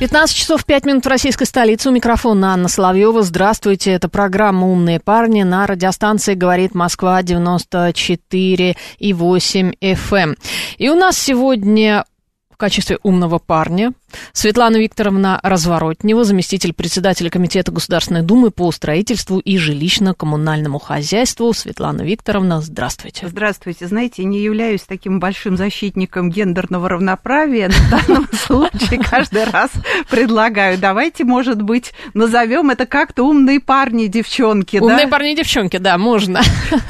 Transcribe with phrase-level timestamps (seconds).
[0.00, 1.90] 15 часов 5 минут в российской столице.
[1.90, 3.20] У микрофона Анна Соловьева.
[3.20, 3.90] Здравствуйте.
[3.90, 10.16] Это программа «Умные парни» на радиостанции «Говорит Москва» 94 и 8 FM.
[10.16, 10.36] Эм.
[10.78, 12.06] И у нас сегодня
[12.60, 13.92] качестве умного парня
[14.32, 21.52] Светлана Викторовна Разворотнева, заместитель председателя Комитета Государственной Думы по строительству и жилищно-коммунальному хозяйству.
[21.52, 23.28] Светлана Викторовна, здравствуйте.
[23.28, 23.86] Здравствуйте.
[23.86, 29.70] Знаете, не являюсь таким большим защитником гендерного равноправия, но в данном случае каждый раз
[30.10, 34.78] предлагаю, давайте, может быть, назовем это как-то умные парни, девчонки.
[34.78, 36.40] Умные парни, девчонки, да, можно.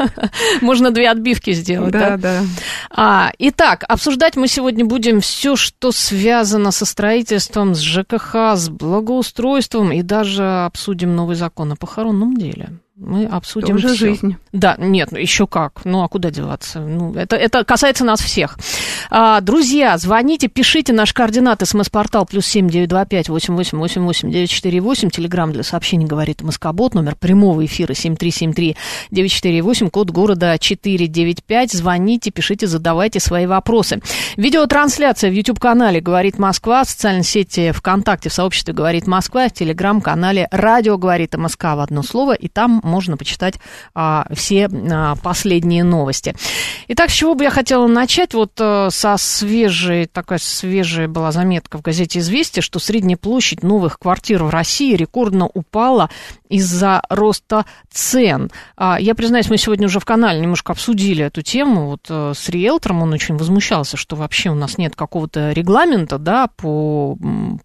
[0.61, 1.93] Можно две отбивки сделать.
[1.93, 2.43] Да, да.
[2.91, 9.93] А, итак, обсуждать мы сегодня будем все, что связано со строительством с ЖКХ, с благоустройством
[9.93, 12.71] и даже обсудим новый закон о похоронном деле
[13.01, 13.97] мы обсудим Тоже всё.
[13.97, 14.37] жизнь.
[14.53, 15.85] Да, нет, ну еще как.
[15.85, 16.81] Ну, а куда деваться?
[16.81, 18.59] Ну, это, это касается нас всех.
[19.11, 24.03] А, друзья, звоните, пишите наш координат, смс-портал плюс семь девять два пять восемь восемь восемь
[24.03, 25.09] восемь девять четыре восемь.
[25.09, 28.77] Телеграмм для сообщений говорит Москобот, номер прямого эфира семь три семь три
[29.11, 31.73] девять четыре восемь, код города четыре девять пять.
[31.73, 34.03] Звоните, пишите, задавайте свои вопросы.
[34.37, 40.49] Видеотрансляция в YouTube-канале «Говорит Москва», в социальной сети ВКонтакте, в сообществе «Говорит Москва», в Телеграм-канале
[40.51, 43.55] «Радио говорит МСК» в одно слово, и там можно почитать
[43.95, 46.35] а, все а, последние новости.
[46.89, 48.35] Итак, с чего бы я хотела начать?
[48.35, 53.99] Вот а, со свежей, такая свежая была заметка в газете «Известия», что средняя площадь новых
[53.99, 56.11] квартир в России рекордно упала
[56.51, 58.51] из-за роста цен.
[58.77, 61.87] А, я признаюсь, мы сегодня уже в канале немножко обсудили эту тему.
[61.87, 66.49] Вот а, с риэлтором он очень возмущался, что вообще у нас нет какого-то регламента, да,
[66.49, 67.17] по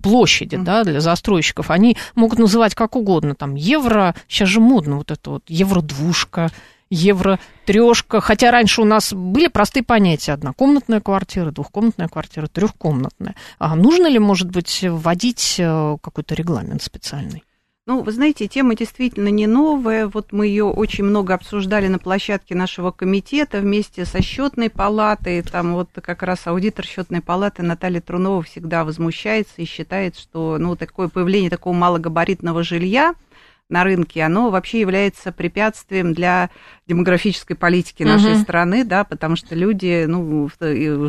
[0.02, 1.72] площади, да, для застройщиков.
[1.72, 6.52] Они могут называть как угодно, там, евро, сейчас же модно вот это вот евро-двушка,
[6.92, 8.22] евро-трешка.
[8.22, 10.34] Хотя раньше у нас были простые понятия.
[10.34, 13.36] Однокомнатная квартира, двухкомнатная квартира, трехкомнатная.
[13.58, 17.44] А нужно ли, может быть, вводить э, какой-то регламент специальный?
[17.88, 20.08] Ну, вы знаете, тема действительно не новая.
[20.08, 25.44] Вот мы ее очень много обсуждали на площадке нашего комитета вместе со счетной палатой.
[25.44, 30.76] Там вот как раз аудитор счетной палаты Наталья Трунова всегда возмущается и считает, что ну,
[30.76, 33.14] такое появление такого малогабаритного жилья–
[33.70, 36.50] на рынке, оно вообще является препятствием для
[36.88, 38.42] демографической политики нашей угу.
[38.42, 40.50] страны, да, потому что люди, ну,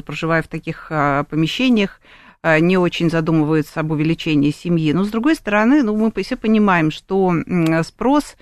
[0.02, 2.00] проживая в таких а, помещениях,
[2.60, 4.92] не очень задумываются об увеличении семьи.
[4.92, 7.32] Но, с другой стороны, ну, мы все понимаем, что
[7.82, 8.36] спрос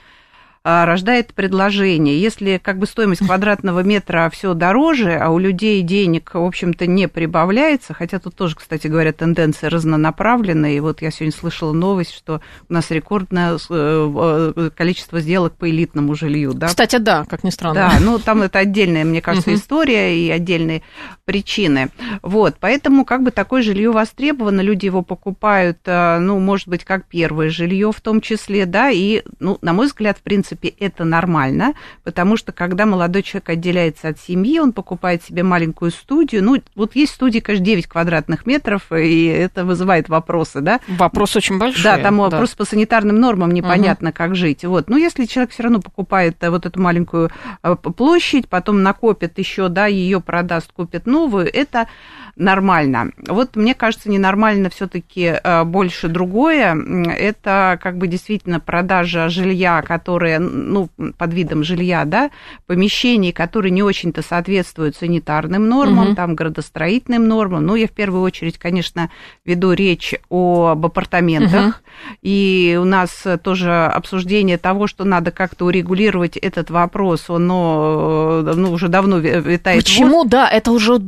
[0.64, 2.18] рождает предложение.
[2.18, 7.06] Если как бы стоимость квадратного метра все дороже, а у людей денег, в общем-то, не
[7.06, 12.40] прибавляется, хотя тут тоже, кстати говоря, тенденция разнонаправленная, и вот я сегодня слышала новость, что
[12.70, 16.54] у нас рекордное э, э, количество сделок по элитному жилью.
[16.54, 16.68] Да?
[16.68, 17.74] Кстати, да, как ни странно.
[17.74, 20.82] Да, ну там это отдельная, мне кажется, история и отдельные
[21.26, 21.90] причины.
[22.22, 27.04] Вот, поэтому как бы такое жилье востребовано, люди его покупают, э, ну, может быть, как
[27.04, 31.04] первое жилье в том числе, да, и, ну, на мой взгляд, в принципе, принципе, это
[31.04, 36.42] нормально, потому что когда молодой человек отделяется от семьи, он покупает себе маленькую студию.
[36.42, 40.80] Ну, вот есть студии, конечно, 9 квадратных метров, и это вызывает вопросы, да?
[40.88, 41.82] Вопрос очень большой.
[41.82, 42.22] Да, там да.
[42.22, 44.16] вопрос по санитарным нормам непонятно, угу.
[44.16, 44.64] как жить.
[44.64, 44.88] Вот.
[44.88, 47.30] Но если человек все равно покупает э, вот эту маленькую
[47.62, 51.88] э, площадь, потом накопит еще, да, ее продаст, купит новую, это
[52.36, 53.10] нормально.
[53.28, 56.76] Вот мне кажется, ненормально все-таки э, больше другое.
[57.16, 62.30] Это как бы действительно продажа жилья, которое, ну, под видом жилья, да,
[62.66, 66.16] помещений, которые не очень-то соответствуют санитарным нормам, угу.
[66.16, 67.66] там, градостроительным нормам.
[67.66, 69.10] Ну, я в первую очередь, конечно,
[69.44, 71.66] веду речь об апартаментах.
[71.66, 71.74] Угу.
[72.22, 78.88] И у нас тоже обсуждение того, что надо как-то урегулировать этот вопрос, оно ну, уже
[78.88, 79.84] давно витает.
[79.84, 80.98] Почему, да, это уже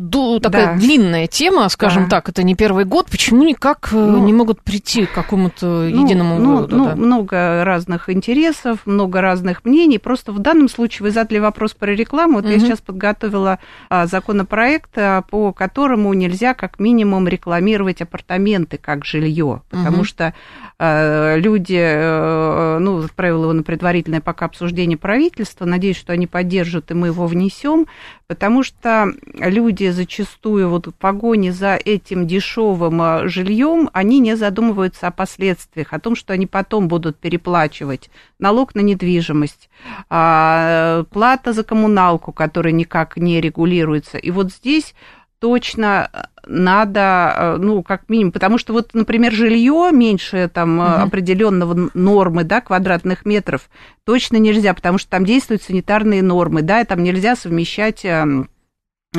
[0.40, 0.75] такая да.
[0.75, 2.16] длинная длинная тема, скажем да.
[2.16, 3.08] так, это не первый год.
[3.10, 6.76] Почему никак ну, не могут прийти к какому-то ну, единому ну, выводу?
[6.76, 6.96] Ну, да?
[6.96, 9.98] много разных интересов, много разных мнений.
[9.98, 12.34] Просто в данном случае вы задали вопрос про рекламу.
[12.34, 12.52] Вот угу.
[12.52, 13.58] я сейчас подготовила
[13.88, 20.04] а, законопроект, а, по которому нельзя как минимум рекламировать апартаменты как жилье, потому угу.
[20.04, 20.34] что
[20.78, 25.64] а, люди, а, ну, отправила его на предварительное пока обсуждение правительства.
[25.64, 27.86] Надеюсь, что они поддержат, и мы его внесем,
[28.26, 35.12] потому что люди зачастую вот погоне за этим дешевым а, жильем, они не задумываются о
[35.12, 38.11] последствиях, о том, что они потом будут переплачивать
[38.41, 39.70] налог на недвижимость,
[40.08, 44.19] плата за коммуналку, которая никак не регулируется.
[44.19, 44.97] И вот здесь
[45.38, 46.11] точно
[46.44, 50.88] надо, ну, как минимум, потому что вот, например, жилье меньше там угу.
[50.88, 53.70] определенного нормы, да, квадратных метров
[54.05, 58.05] точно нельзя, потому что там действуют санитарные нормы, да, и там нельзя совмещать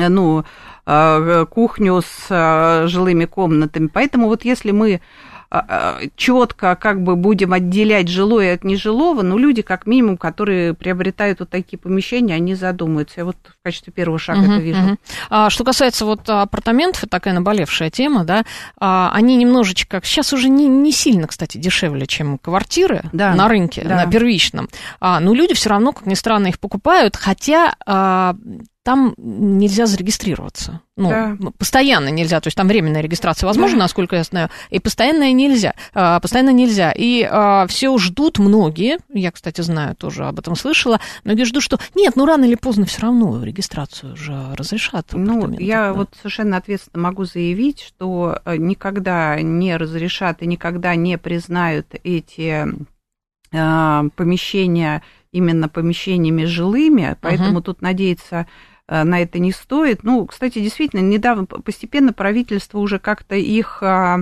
[0.06, 0.44] ну,
[0.86, 3.88] э, кухню с э, жилыми комнатами.
[3.88, 5.00] Поэтому вот если мы
[5.50, 10.74] а, а, четко как бы будем отделять жилое от нежилого, но люди, как минимум, которые
[10.74, 13.20] приобретают вот такие помещения, они задумаются.
[13.20, 14.80] Я вот в качестве первого шага uh-huh, это вижу.
[14.80, 14.98] Uh-huh.
[15.30, 18.44] А, что касается вот апартаментов, такая наболевшая тема, да,
[18.78, 23.84] а, они немножечко, сейчас уже не, не сильно, кстати, дешевле, чем квартиры да, на рынке,
[23.84, 24.04] да.
[24.04, 24.68] на первичном,
[25.00, 28.36] а, но люди все равно, как ни странно, их покупают, хотя а,
[28.88, 30.80] там нельзя зарегистрироваться.
[30.96, 31.36] Ну, да.
[31.58, 33.84] постоянно нельзя, то есть там временная регистрация возможна, да.
[33.84, 36.90] насколько я знаю, и постоянная нельзя, а, постоянно нельзя.
[36.96, 41.78] И а, все ждут многие, я, кстати, знаю, тоже об этом слышала, многие ждут, что
[41.94, 45.08] нет, ну рано или поздно все равно регистрацию уже разрешат.
[45.12, 45.92] Ну, я да.
[45.92, 52.66] вот совершенно ответственно могу заявить, что э, никогда не разрешат и никогда не признают эти
[53.52, 57.64] а, помещения именно помещениями жилыми, поэтому uh-huh.
[57.64, 60.02] тут надеяться Э, на это не стоит.
[60.02, 64.20] Ну, кстати, действительно, недавно постепенно правительство уже как-то их а,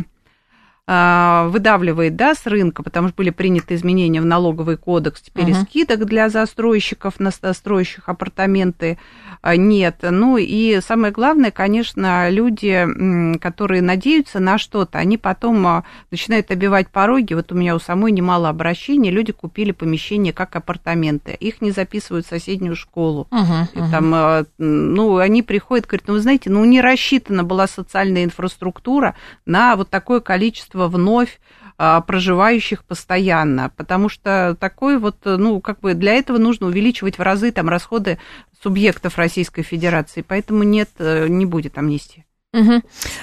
[0.86, 5.64] выдавливает, да, с рынка, потому что были приняты изменения в налоговый кодекс, теперь uh-huh.
[5.64, 8.98] скидок для застройщиков, на строящих апартаменты
[9.42, 9.98] а, нет.
[10.02, 16.88] Ну и самое главное, конечно, люди, которые надеются на что-то, они потом а, начинают обивать
[16.88, 17.34] пороги.
[17.34, 22.26] Вот у меня у самой немало обращений, люди купили помещение как апартаменты, их не записывают
[22.26, 23.26] в соседнюю школу.
[23.30, 23.90] Uh-huh, uh-huh.
[23.90, 29.16] Там, а, ну, они приходят, говорят, ну, вы знаете, ну, не рассчитана была социальная инфраструктура
[29.46, 31.40] на вот такое количество вновь
[31.78, 37.52] проживающих постоянно, потому что такой вот, ну, как бы для этого нужно увеличивать в разы
[37.52, 38.18] там расходы
[38.62, 42.24] субъектов Российской Федерации, поэтому нет, э, не будет амнистии.
[42.52, 42.82] Угу.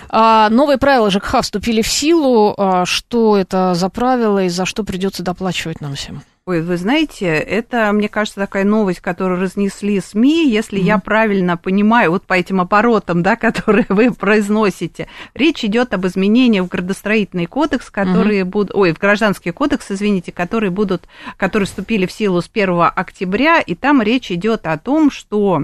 [0.10, 2.54] А, новые правила ЖКХ вступили в силу.
[2.58, 6.22] А, что это за правила и за что придется доплачивать нам всем?
[6.46, 10.84] Ой, вы знаете, это, мне кажется, такая новость, которую разнесли СМИ, если mm-hmm.
[10.84, 15.08] я правильно понимаю, вот по этим оборотам, да, которые вы произносите.
[15.34, 18.46] Речь идет об изменениях в градостроительный кодекс, которые mm-hmm.
[18.46, 21.08] будут, ой, в гражданский кодекс, извините, которые будут,
[21.38, 25.64] которые вступили в силу с 1 октября, и там речь идет о том, что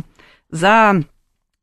[0.50, 1.04] за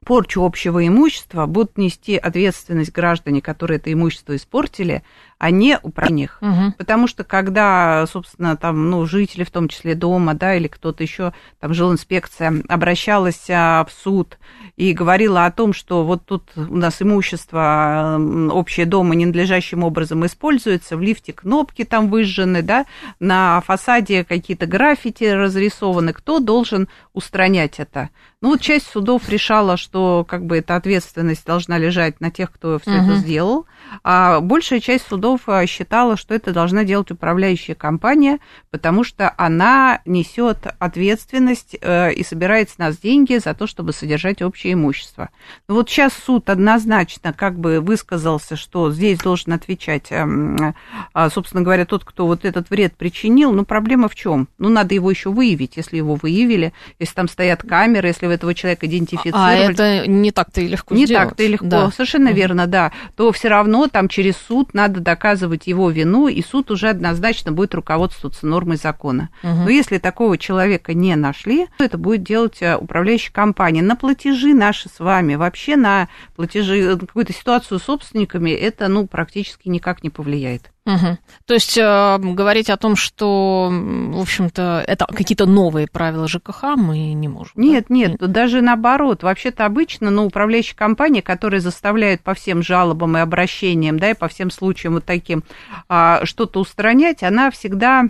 [0.04, 5.02] порчу общего имущества будут нести ответственность граждане, которые это имущество испортили,
[5.38, 6.38] а не управлениях.
[6.40, 6.74] Угу.
[6.78, 11.32] Потому что когда, собственно, там, ну, жители, в том числе дома, да, или кто-то еще,
[11.60, 14.38] там, жилинспекция обращалась а, в суд
[14.76, 18.18] и говорила о том, что вот тут у нас имущество
[18.50, 22.86] общее дома ненадлежащим образом используется, в лифте кнопки там выжжены, да,
[23.20, 28.10] на фасаде какие-то граффити разрисованы, кто должен устранять это?
[28.40, 32.78] Ну, вот часть судов решала, что как бы эта ответственность должна лежать на тех, кто
[32.78, 33.12] все угу.
[33.12, 33.66] это сделал,
[34.02, 38.38] а большая часть судов э, считала, что это должна делать управляющая компания,
[38.70, 44.42] потому что она несет ответственность э, и собирает с нас деньги за то, чтобы содержать
[44.42, 45.30] общее имущество.
[45.68, 50.74] Но вот сейчас суд однозначно как бы высказался, что здесь должен отвечать, эм,
[51.12, 53.52] а, собственно говоря, тот, кто вот этот вред причинил.
[53.52, 54.48] Но проблема в чем?
[54.58, 58.54] Ну, надо его еще выявить, если его выявили, если там стоят камеры, если вы этого
[58.54, 59.34] человека идентифицировали.
[59.36, 61.90] А это не так-то и легко Не так-то и легко, да.
[61.90, 62.92] совершенно верно, да.
[63.16, 67.74] То все равно там через суд надо доказывать его вину, и суд уже однозначно будет
[67.74, 69.28] руководствоваться нормой закона.
[69.42, 69.52] Угу.
[69.64, 73.82] Но если такого человека не нашли, то это будет делать э, управляющая компания.
[73.82, 79.06] На платежи наши с вами, вообще на платежи, э, какую-то ситуацию с собственниками, это ну,
[79.06, 80.70] практически никак не повлияет.
[80.86, 81.18] Угу.
[81.46, 87.12] То есть э, говорить о том, что, в общем-то, это какие-то новые правила ЖКХ, мы
[87.12, 87.52] не можем.
[87.56, 87.94] Нет, да?
[87.94, 89.24] нет, нет, даже наоборот.
[89.24, 94.28] Вообще-то обычно, ну, управляющие компании, которые заставляют по всем жалобам и обращениям, да, и по
[94.28, 95.42] всем случаям вот таким
[95.88, 98.04] э, что-то устранять, она всегда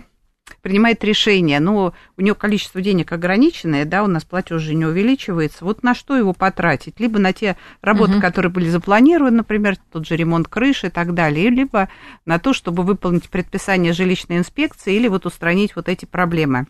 [0.61, 5.65] принимает решение, но у нее количество денег ограниченное, да, у нас платеж уже не увеличивается,
[5.65, 6.99] вот на что его потратить?
[6.99, 8.21] Либо на те работы, угу.
[8.21, 11.89] которые были запланированы, например, тот же ремонт крыши и так далее, либо
[12.25, 16.67] на то, чтобы выполнить предписание жилищной инспекции или вот устранить вот эти проблемы.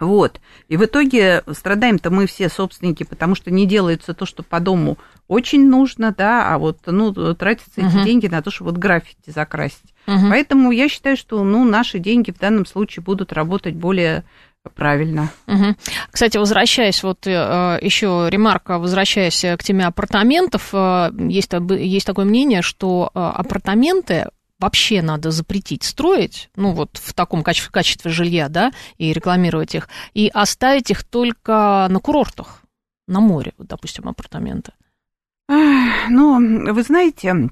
[0.00, 0.40] Вот.
[0.68, 4.98] И в итоге страдаем-то мы все собственники, потому что не делается то, что по дому
[5.28, 7.88] очень нужно, да, а вот, ну, тратятся uh-huh.
[7.88, 9.93] эти деньги на то, чтобы вот граффити закрасить.
[10.06, 10.28] Uh-huh.
[10.30, 14.24] Поэтому я считаю, что, ну, наши деньги в данном случае будут работать более
[14.70, 15.30] правильно.
[15.46, 15.76] Угу.
[16.10, 22.62] Кстати, возвращаясь, вот э, еще ремарка, возвращаясь к теме апартаментов, э, есть, есть такое мнение,
[22.62, 28.72] что э, апартаменты вообще надо запретить строить, ну вот в таком качестве, качестве жилья, да,
[28.96, 32.62] и рекламировать их, и оставить их только на курортах,
[33.06, 34.72] на море, вот, допустим, апартаменты.
[35.48, 37.50] Ну, вы знаете,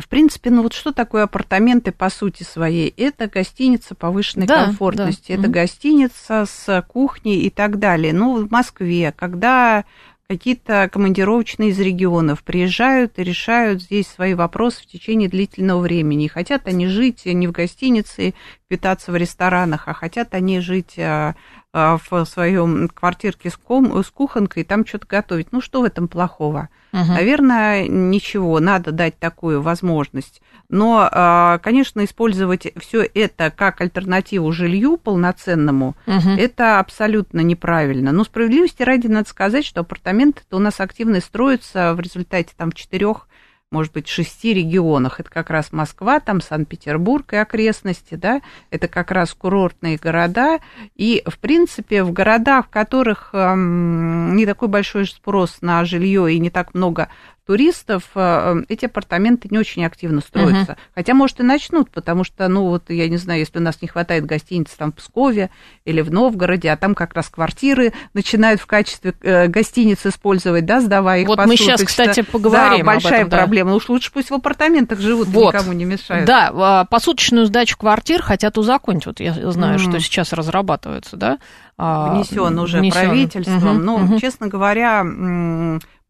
[0.00, 2.94] в принципе, ну вот что такое апартаменты по сути своей?
[2.96, 5.34] Это гостиница повышенной да, комфортности, да.
[5.34, 8.14] это mm гостиница с кухней и так далее.
[8.14, 9.84] Ну, в Москве, когда
[10.32, 16.26] какие-то командировочные из регионов приезжают и решают здесь свои вопросы в течение длительного времени.
[16.26, 18.32] хотят они жить не в гостинице,
[18.72, 21.34] питаться в ресторанах, а хотят они жить а,
[21.74, 25.52] а, в своем квартирке с, ком, с кухонкой и там что-то готовить.
[25.52, 26.70] Ну, что в этом плохого?
[26.94, 27.04] Угу.
[27.12, 30.40] Наверное, ничего, надо дать такую возможность.
[30.70, 36.30] Но, а, конечно, использовать все это как альтернативу жилью полноценному, угу.
[36.30, 38.10] это абсолютно неправильно.
[38.10, 43.28] Но справедливости ради надо сказать, что апартаменты у нас активно строятся в результате там четырех
[43.72, 45.18] может быть, шести регионах.
[45.18, 50.60] Это как раз Москва, там Санкт-Петербург и окрестности, да, это как раз курортные города.
[50.94, 56.38] И, в принципе, в городах, в которых эм, не такой большой спрос на жилье и
[56.38, 57.08] не так много
[57.46, 60.72] туристов э, эти апартаменты не очень активно строятся.
[60.72, 60.94] Uh-huh.
[60.94, 63.88] Хотя, может, и начнут, потому что, ну, вот, я не знаю, если у нас не
[63.88, 65.50] хватает гостиниц там в Пскове
[65.84, 70.80] или в Новгороде, а там как раз квартиры начинают в качестве э, гостиниц использовать, да,
[70.80, 73.68] сдавая их Вот мы сейчас, кстати, поговорим да, большая об этом, проблема.
[73.68, 73.72] Да.
[73.72, 75.54] Ну, уж лучше пусть в апартаментах живут, вот.
[75.54, 76.26] никому не мешают.
[76.26, 79.06] Да, а, посуточную сдачу квартир хотят узаконить.
[79.06, 79.82] Вот я знаю, mm.
[79.82, 81.38] что сейчас разрабатывается, да?
[81.78, 83.00] А, Внесен уже внесен.
[83.00, 83.76] правительством.
[83.76, 84.20] Угу, ну, угу.
[84.20, 85.02] честно говоря,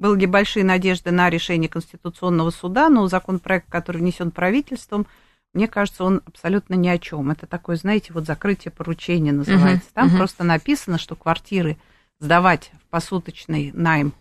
[0.02, 5.06] были большие надежды на решение Конституционного суда, но законопроект, который внесен правительством,
[5.54, 7.30] мне кажется, он абсолютно ни о чем.
[7.30, 9.88] Это такое, знаете, вот закрытие поручения называется.
[9.88, 10.16] Uh-huh, Там uh-huh.
[10.16, 11.76] просто написано, что квартиры
[12.18, 14.12] сдавать в посуточный найм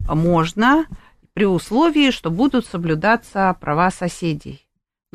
[0.00, 0.86] можно
[1.32, 4.63] при условии, что будут соблюдаться права соседей.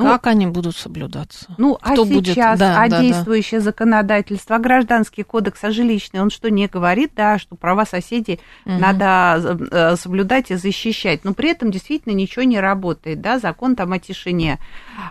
[0.04, 1.54] Ну, как они будут соблюдаться?
[1.58, 2.34] Ну, а Кто а будет?
[2.34, 3.66] сейчас, да, а да, действующее да.
[3.66, 8.76] законодательство, а гражданский кодекс, а жилищный, он что, не говорит, да, что права соседей угу.
[8.80, 13.92] надо э, соблюдать и защищать, но при этом действительно ничего не работает, да, закон там
[13.92, 14.60] о тишине.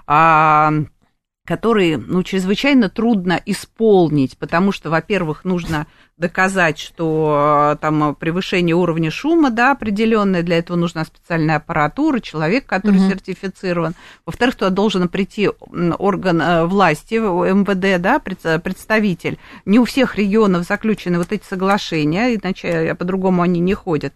[0.06, 0.72] А,
[1.48, 5.86] который, ну, чрезвычайно трудно исполнить, потому что, во-первых, нужно
[6.18, 12.66] доказать, что э, там превышение уровня шума, да, определенное, для этого нужна специальная аппаратура, человек,
[12.66, 13.08] который угу.
[13.08, 13.94] сертифицирован.
[14.26, 19.38] Во-вторых, туда должен прийти орган э, власти, МВД, да, представитель.
[19.64, 24.12] Не у всех регионов заключены вот эти соглашения, иначе по-другому они не ходят.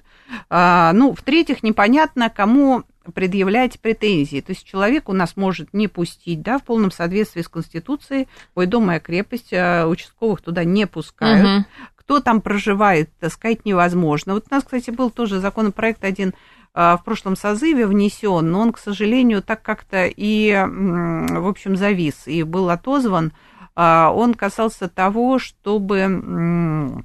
[0.50, 2.84] А, ну, в-третьих, непонятно, кому
[3.14, 4.40] предъявлять претензии.
[4.40, 8.66] То есть человек у нас может не пустить, да, в полном соответствии с Конституцией, ой,
[8.66, 11.44] дом моя крепость, а участковых туда не пускают.
[11.44, 11.66] Угу.
[11.97, 14.35] Кто там проживает, так сказать, невозможно.
[14.35, 16.35] Вот у нас, кстати, был тоже законопроект один
[16.75, 22.26] а, в прошлом созыве внесен, но он, к сожалению, так как-то и, в общем, завис
[22.26, 23.32] и был отозван.
[23.75, 27.04] А, он касался того, чтобы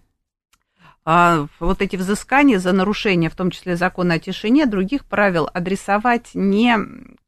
[1.61, 6.75] вот эти взыскания за нарушение, в том числе закона о тишине, других правил адресовать не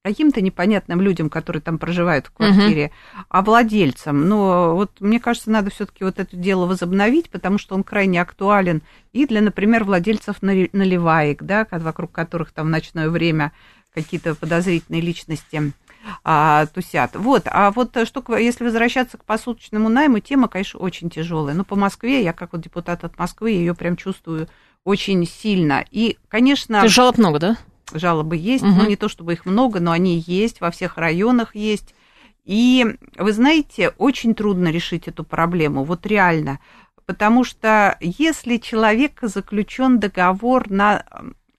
[0.03, 3.23] каким-то непонятным людям, которые там проживают в квартире, uh-huh.
[3.29, 4.27] а владельцам.
[4.27, 8.81] Но вот мне кажется, надо все-таки вот это дело возобновить, потому что он крайне актуален
[9.13, 13.53] и для, например, владельцев наливаек, да, вокруг которых там в ночное время
[13.93, 15.71] какие-то подозрительные личности
[16.23, 17.15] а, тусят.
[17.15, 21.55] Вот, а вот э, что, если возвращаться к посуточному найму, тема, конечно, очень тяжелая.
[21.55, 24.47] Но по Москве, я как вот депутат от Москвы, ее прям чувствую
[24.83, 25.85] очень сильно.
[25.91, 26.81] И, конечно...
[26.81, 27.57] То жалоб много, да?
[27.93, 28.73] Жалобы есть, угу.
[28.73, 31.95] но не то чтобы их много, но они есть, во всех районах есть.
[32.45, 32.85] И,
[33.17, 36.59] вы знаете, очень трудно решить эту проблему, вот реально.
[37.05, 41.03] Потому что если человек заключен договор на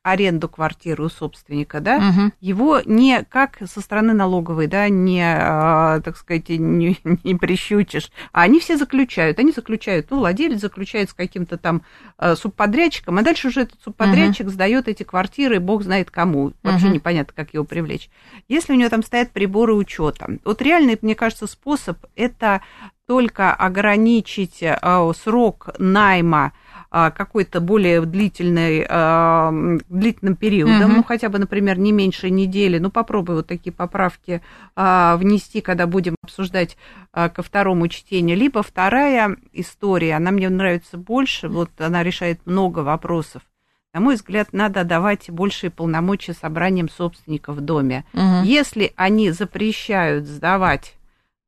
[0.02, 2.32] аренду квартиры у собственника, да, угу.
[2.40, 8.42] его не как со стороны налоговой, да, не, а, так сказать, не, не прищучишь, а
[8.42, 11.82] они все заключают, они заключают, ну, владелец заключает с каким-то там
[12.16, 14.52] а, субподрядчиком, а дальше уже этот субподрядчик угу.
[14.52, 16.94] сдает эти квартиры, бог знает кому, вообще угу.
[16.94, 18.08] непонятно, как его привлечь.
[18.48, 22.62] Если у него там стоят приборы учета, вот реальный, мне кажется, способ это
[23.06, 26.52] только ограничить а, срок найма
[26.90, 29.52] какой-то более длительный, а,
[29.88, 30.96] длительным периодом, угу.
[30.96, 34.42] ну, хотя бы, например, не меньше недели, ну, попробуй вот такие поправки
[34.74, 36.76] а, внести, когда будем обсуждать
[37.12, 38.36] ко второму чтению.
[38.36, 43.42] Либо вторая история, она мне нравится больше, вот она решает много вопросов.
[43.92, 48.04] На мой взгляд, надо давать большие полномочия собраниям собственников в доме.
[48.12, 48.44] Угу.
[48.44, 50.94] Если они запрещают сдавать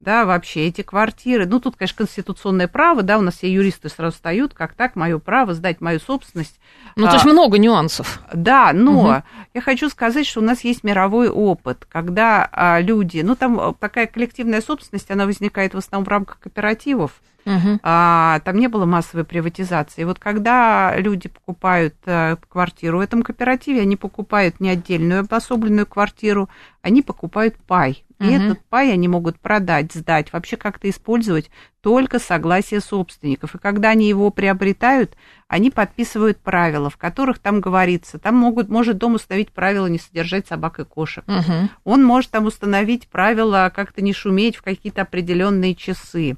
[0.02, 1.46] да, вообще эти квартиры.
[1.46, 5.18] Ну, тут, конечно, конституционное право, да, у нас все юристы сразу встают, как так, мое
[5.18, 6.58] право сдать мою собственность.
[6.96, 8.20] Ну, то есть а, много нюансов.
[8.34, 9.22] Да, но угу.
[9.54, 14.08] я хочу сказать, что у нас есть мировой опыт, когда а, люди, ну, там такая
[14.08, 17.12] коллективная собственность, она возникает в основном в рамках кооперативов,
[17.44, 17.80] Угу.
[17.82, 20.04] А, там не было массовой приватизации.
[20.04, 26.48] Вот когда люди покупают а, квартиру в этом кооперативе, они покупают не отдельную обособленную квартиру,
[26.82, 28.04] они покупают пай.
[28.22, 28.34] И угу.
[28.34, 31.50] этот пай они могут продать, сдать, вообще как-то использовать
[31.80, 33.54] только согласие собственников.
[33.54, 35.16] И когда они его приобретают,
[35.48, 40.46] они подписывают правила, в которых там говорится, там могут, может дом установить правила не содержать
[40.46, 41.24] собак и кошек.
[41.26, 41.68] Угу.
[41.84, 46.36] Он может там установить правила как-то не шуметь в какие-то определенные часы.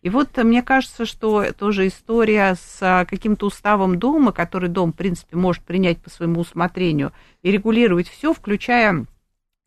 [0.00, 4.96] И вот мне кажется, что тоже история с а, каким-то уставом дома, который дом, в
[4.96, 9.06] принципе, может принять по своему усмотрению и регулировать все, включая,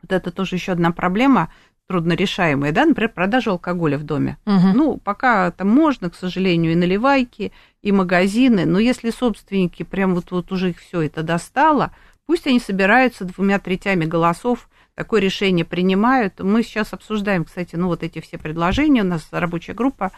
[0.02, 1.52] вот это тоже еще одна проблема,
[1.88, 4.38] труднорешаемая, да, например, продажа алкоголя в доме.
[4.46, 4.68] Угу.
[4.74, 10.30] Ну, пока там можно, к сожалению, и наливайки, и магазины, но если собственники прям вот,
[10.30, 11.92] вот уже их все это достало,
[12.26, 16.40] пусть они собираются двумя третями голосов такое решение принимают.
[16.40, 19.02] Мы сейчас обсуждаем, кстати, ну вот эти все предложения.
[19.02, 20.12] У нас рабочая группа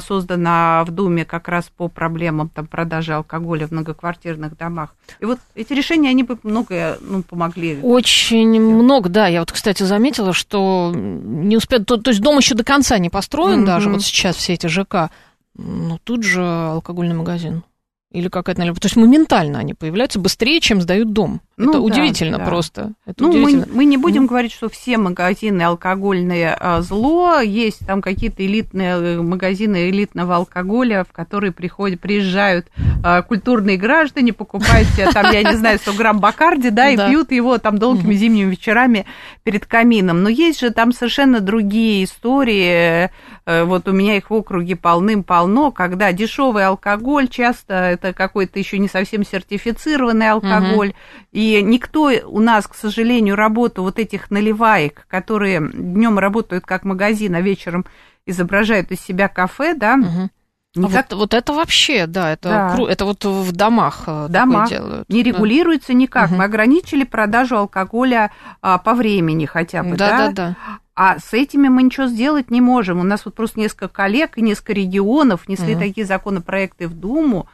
[0.00, 4.94] создана в Думе как раз по проблемам там, продажи алкоголя в многоквартирных домах.
[5.20, 7.78] И вот эти решения, они бы многое ну, помогли.
[7.82, 9.26] Очень много, да.
[9.26, 11.86] Я вот, кстати, заметила, что не успеют...
[11.86, 13.66] То, то есть дом еще до конца не построен mm-hmm.
[13.66, 15.10] даже, вот сейчас все эти ЖК.
[15.54, 17.62] Но тут же алкогольный магазин.
[18.12, 18.78] Или какая-то налево.
[18.78, 21.40] То есть моментально они появляются быстрее, чем сдают дом.
[21.56, 22.44] Ну, это да, удивительно да.
[22.44, 22.92] просто.
[23.04, 23.66] Это ну, удивительно.
[23.68, 24.28] Мы, мы не будем mm.
[24.28, 27.40] говорить, что все магазины алкогольные а, зло.
[27.40, 32.68] Есть там какие-то элитные э, магазины элитного алкоголя, в которые приходят, приезжают
[33.02, 37.32] а, культурные граждане, покупают себе там, я не знаю, 100 грамм Бакарди, да, и пьют
[37.32, 39.06] его там долгими зимними вечерами
[39.42, 40.22] перед камином.
[40.22, 43.10] Но есть же там совершенно другие истории.
[43.46, 48.78] Э, вот у меня их в округе полным-полно, когда дешевый алкоголь часто это какой-то еще
[48.78, 50.90] не совсем сертифицированный алкоголь.
[50.90, 50.96] Угу.
[51.32, 57.34] И никто у нас, к сожалению, работу вот этих наливаек, которые днем работают как магазин,
[57.34, 57.84] а вечером
[58.26, 60.30] изображают из себя кафе, да, угу.
[60.76, 61.10] Никак...
[61.10, 62.74] Вот, вот это вообще, да, это, да.
[62.74, 62.86] Кру...
[62.86, 65.08] это вот в домах, э, домах делают.
[65.08, 65.94] Не регулируется да.
[65.94, 66.30] никак.
[66.30, 66.36] Угу.
[66.36, 68.30] Мы ограничили продажу алкоголя
[68.60, 70.32] а, по времени хотя бы, да, да, да.
[70.32, 70.56] да.
[70.94, 73.00] А с этими мы ничего сделать не можем.
[73.00, 75.80] У нас вот просто несколько коллег и несколько регионов несли угу.
[75.80, 77.48] такие законопроекты в Думу,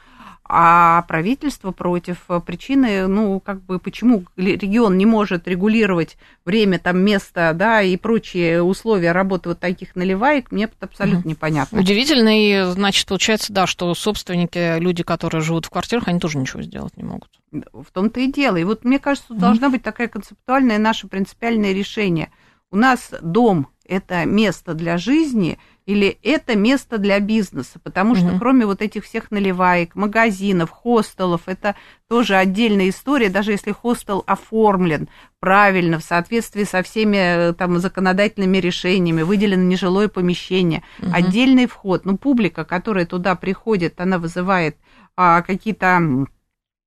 [0.55, 7.01] а правительство против э, причины, ну, как бы, почему регион не может регулировать время, там,
[7.03, 11.31] место, да, и прочие условия работы вот таких наливаек, мне абсолютно угу.
[11.31, 11.81] непонятно.
[11.81, 16.61] Удивительно, и, значит, получается, да, что собственники, люди, которые живут в квартирах, они тоже ничего
[16.61, 17.31] сделать не могут.
[17.51, 18.59] В том-то и дело.
[18.59, 19.41] И вот, мне кажется, угу.
[19.41, 22.31] должна быть такая концептуальная наше принципиальное решение.
[22.71, 25.59] У нас дом– это место для жизни–
[25.93, 28.39] или это место для бизнеса, потому что угу.
[28.39, 31.77] кроме вот этих всех наливаек, магазинов, хостелов, это
[32.09, 35.09] тоже отдельная история, даже если хостел оформлен
[35.41, 37.17] правильно, в соответствии со всеми
[37.51, 41.11] э, там законодательными решениями, выделено нежилое помещение, угу.
[41.13, 44.77] отдельный вход, ну, публика, которая туда приходит, она вызывает
[45.17, 46.27] а, какие-то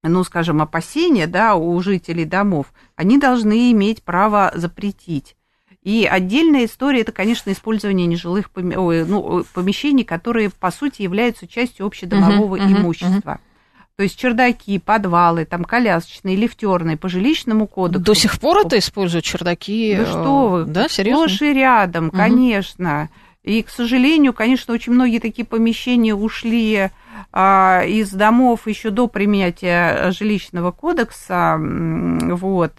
[0.03, 5.35] ну, скажем, опасения, да, у жителей домов, они должны иметь право запретить.
[5.85, 12.55] И отдельная история это, конечно, использование нежилых ну, помещений, которые, по сути, являются частью общедомового
[12.55, 13.37] uh-huh, имущества.
[13.37, 13.95] Uh-huh.
[13.97, 18.03] То есть чердаки, подвалы, там колясочные, лифтерные по жилищному кодексу.
[18.03, 19.95] До сих пор это используют чердаки?
[19.95, 21.27] Да что вы, да, серьезно?
[21.27, 22.17] сплошь и рядом, угу.
[22.17, 23.09] конечно.
[23.43, 26.89] И, к сожалению, конечно, очень многие такие помещения ушли
[27.31, 32.73] а, из домов еще до принятия жилищного кодекса, вот.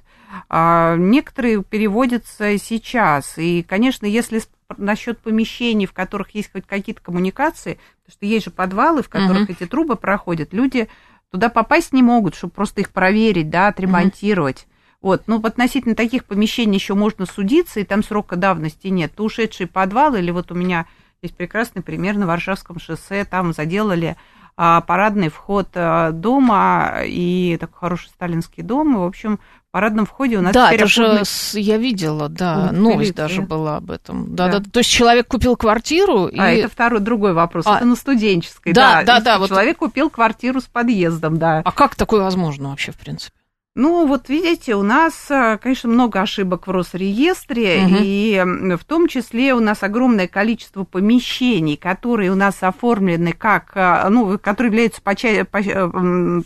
[0.48, 3.38] А некоторые переводятся сейчас.
[3.38, 4.42] И, конечно, если
[4.76, 9.48] насчет помещений, в которых есть хоть какие-то коммуникации, потому что есть же подвалы, в которых
[9.48, 9.56] uh-huh.
[9.58, 10.88] эти трубы проходят, люди
[11.30, 14.62] туда попасть не могут, чтобы просто их проверить, да, отремонтировать.
[14.62, 14.72] Uh-huh.
[15.02, 19.14] Вот, ну, относительно таких помещений еще можно судиться, и там срока давности нет.
[19.14, 20.86] То ушедший подвал, или вот у меня
[21.22, 24.16] есть прекрасный пример на Варшавском шоссе, там заделали
[24.56, 29.38] а, парадный вход а, дома, и такой хороший сталинский дом, и, в общем,
[29.76, 34.34] парадном входе у нас да, это же я видела, да, новость даже была об этом.
[34.34, 34.70] Да, да, да.
[34.70, 36.30] То есть человек купил квартиру.
[36.34, 36.60] А и...
[36.60, 37.66] это второй другой вопрос.
[37.66, 37.76] А...
[37.76, 38.72] Это на студенческой.
[38.72, 39.38] Да, да, да.
[39.38, 39.90] да человек вот...
[39.90, 41.60] купил квартиру с подъездом, да.
[41.62, 43.35] А как такое возможно вообще в принципе?
[43.76, 47.96] Ну, вот видите, у нас, э, конечно, много ошибок в Росреестре, угу.
[48.00, 48.42] и
[48.74, 54.38] в том числе у нас огромное количество помещений, которые у нас оформлены как, э, ну,
[54.38, 56.42] которые являются поча- по, э,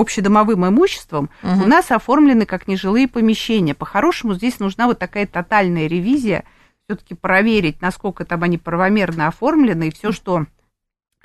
[0.00, 1.64] общедомовым имуществом, угу.
[1.64, 3.74] у нас оформлены как нежилые помещения.
[3.74, 6.44] По-хорошему здесь нужна вот такая тотальная ревизия,
[6.88, 10.46] все-таки проверить, насколько там они правомерно оформлены, и все, что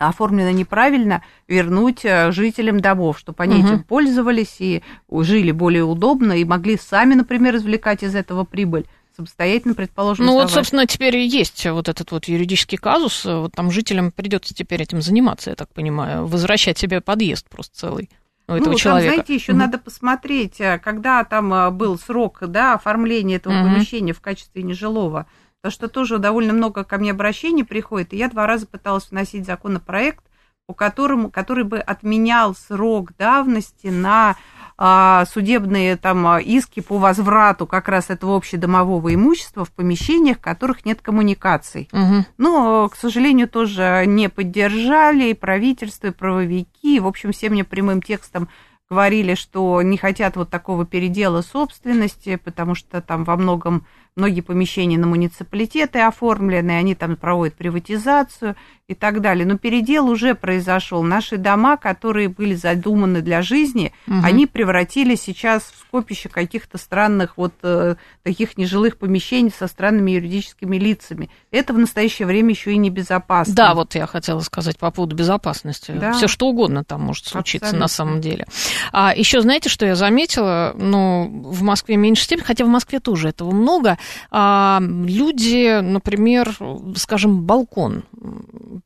[0.08, 3.68] оформлено неправильно, вернуть э, жителям домов, чтобы они угу.
[3.68, 8.86] этим пользовались и жили более удобно и могли сами, например, извлекать из этого прибыль
[9.16, 13.26] самостоятельно, предположим, Ну вот, собственно, теперь и есть вот этот вот юридический казус.
[13.26, 18.10] Вот там жителям придется теперь этим заниматься, я так понимаю, возвращать себе подъезд просто целый
[18.50, 19.16] у этого ну, человека.
[19.16, 19.60] Там, знаете, еще угу.
[19.60, 23.70] надо посмотреть, э, когда там э, был срок да, оформления этого угу.
[23.70, 25.28] помещения в качестве нежилого.
[25.62, 29.46] Потому что тоже довольно много ко мне обращений приходит, и я два раза пыталась вносить
[29.46, 30.24] законопроект,
[30.68, 34.38] по которому, который бы отменял срок давности на
[34.78, 40.42] а, судебные там а, иски по возврату как раз этого общедомового имущества в помещениях, в
[40.42, 41.90] которых нет коммуникаций.
[41.92, 42.26] Угу.
[42.38, 47.00] Но, к сожалению, тоже не поддержали и правительство, и правовики.
[47.02, 48.48] В общем, все мне прямым текстом
[48.90, 54.98] говорили, что не хотят вот такого передела собственности, потому что там во многом многие помещения
[54.98, 58.56] на муниципалитеты оформлены, они там проводят приватизацию
[58.90, 59.46] и так далее.
[59.46, 61.04] Но передел уже произошел.
[61.04, 64.18] Наши дома, которые были задуманы для жизни, угу.
[64.24, 70.78] они превратились сейчас в скопище каких-то странных вот э, таких нежилых помещений со странными юридическими
[70.78, 71.30] лицами.
[71.52, 73.54] Это в настоящее время еще и небезопасно.
[73.54, 75.92] Да, вот я хотела сказать по поводу безопасности.
[75.92, 76.14] Да.
[76.14, 77.80] Все что угодно там может случиться Абсолютно.
[77.80, 78.48] на самом деле.
[78.92, 80.74] А еще знаете, что я заметила?
[80.76, 83.99] Ну, в Москве меньше степени, хотя в Москве тоже этого много
[84.32, 86.56] а, люди, например,
[86.96, 88.04] скажем, балкон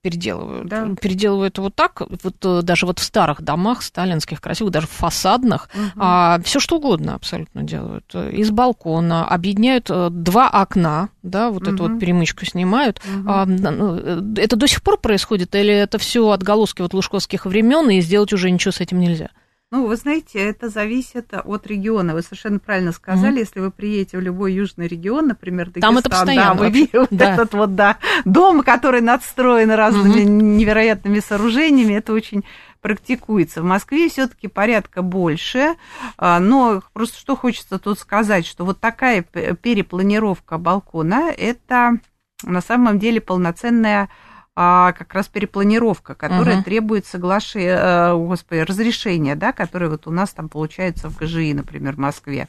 [0.02, 0.68] переделывают.
[0.68, 0.90] Да.
[1.00, 5.70] Переделывают его так, вот э, даже вот в старых домах сталинских, красивых, даже в фасадных,
[5.74, 5.92] угу.
[5.98, 8.14] а, все что угодно абсолютно делают.
[8.14, 11.74] Из балкона объединяют э, два окна, да, вот угу.
[11.74, 13.00] эту вот перемычку снимают.
[13.00, 13.30] Угу.
[13.30, 17.90] А, ну, э, это до сих пор происходит, или это все отголоски вот лужковских времен,
[17.90, 19.30] и сделать уже ничего с этим нельзя?
[19.74, 22.14] Ну, вы знаете, это зависит от региона.
[22.14, 23.40] Вы совершенно правильно сказали, mm-hmm.
[23.40, 26.54] если вы приедете в любой южный регион, например, Дагестан, Там это постоянно.
[26.54, 27.34] Да, вы видите да.
[27.34, 30.58] этот вот, да, дом, который надстроен разными mm-hmm.
[30.58, 32.44] невероятными сооружениями, это очень
[32.82, 33.64] практикуется.
[33.64, 35.74] В Москве все-таки порядка больше,
[36.20, 41.98] а, но просто что хочется тут сказать, что вот такая перепланировка балкона, это
[42.44, 44.10] на самом деле полноценная
[44.56, 46.64] а как раз перепланировка, которая uh-huh.
[46.64, 51.96] требует соглашения, э, господи, разрешения, да, которое вот у нас там получается в ГЖИ, например,
[51.96, 52.48] в Москве.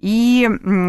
[0.00, 0.48] И,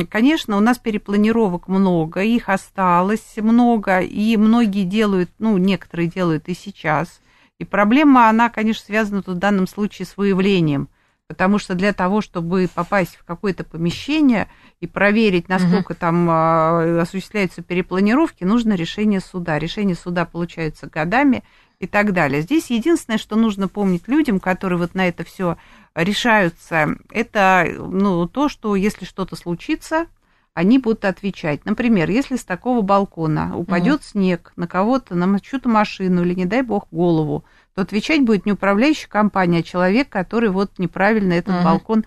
[0.09, 6.55] конечно, у нас перепланировок много, их осталось много, и многие делают, ну, некоторые делают и
[6.55, 7.21] сейчас.
[7.59, 10.89] И проблема, она, конечно, связана тут в данном случае с выявлением
[11.27, 14.47] потому что для того, чтобы попасть в какое-то помещение
[14.83, 15.97] и проверить, насколько угу.
[15.97, 19.57] там а, осуществляются перепланировки, нужно решение суда.
[19.57, 21.45] Решение суда получается годами
[21.79, 22.41] и так далее.
[22.41, 25.55] Здесь единственное, что нужно помнить людям, которые вот на это все
[25.95, 30.07] решаются, это ну, то, что если что-то случится,
[30.53, 31.63] они будут отвечать.
[31.63, 34.07] Например, если с такого балкона упадет угу.
[34.07, 38.51] снег на кого-то, на чью-то машину или, не дай бог, голову, то отвечать будет не
[38.51, 41.63] управляющая компания, а человек, который вот неправильно этот uh-huh.
[41.63, 42.03] балкон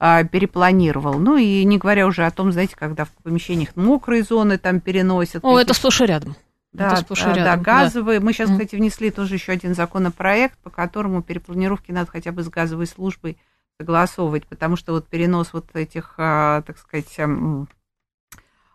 [0.00, 1.18] перепланировал.
[1.18, 5.44] Ну и не говоря уже о том, знаете, когда в помещениях мокрые зоны там переносят.
[5.44, 6.36] О, это сплошь и рядом.
[6.72, 7.44] Да, это сплошь и рядом.
[7.44, 8.18] да, газовые.
[8.20, 8.24] Да.
[8.24, 12.48] Мы сейчас, кстати, внесли тоже еще один законопроект, по которому перепланировки надо хотя бы с
[12.48, 13.36] газовой службой
[13.78, 17.18] согласовывать, потому что вот перенос вот этих, а, так сказать,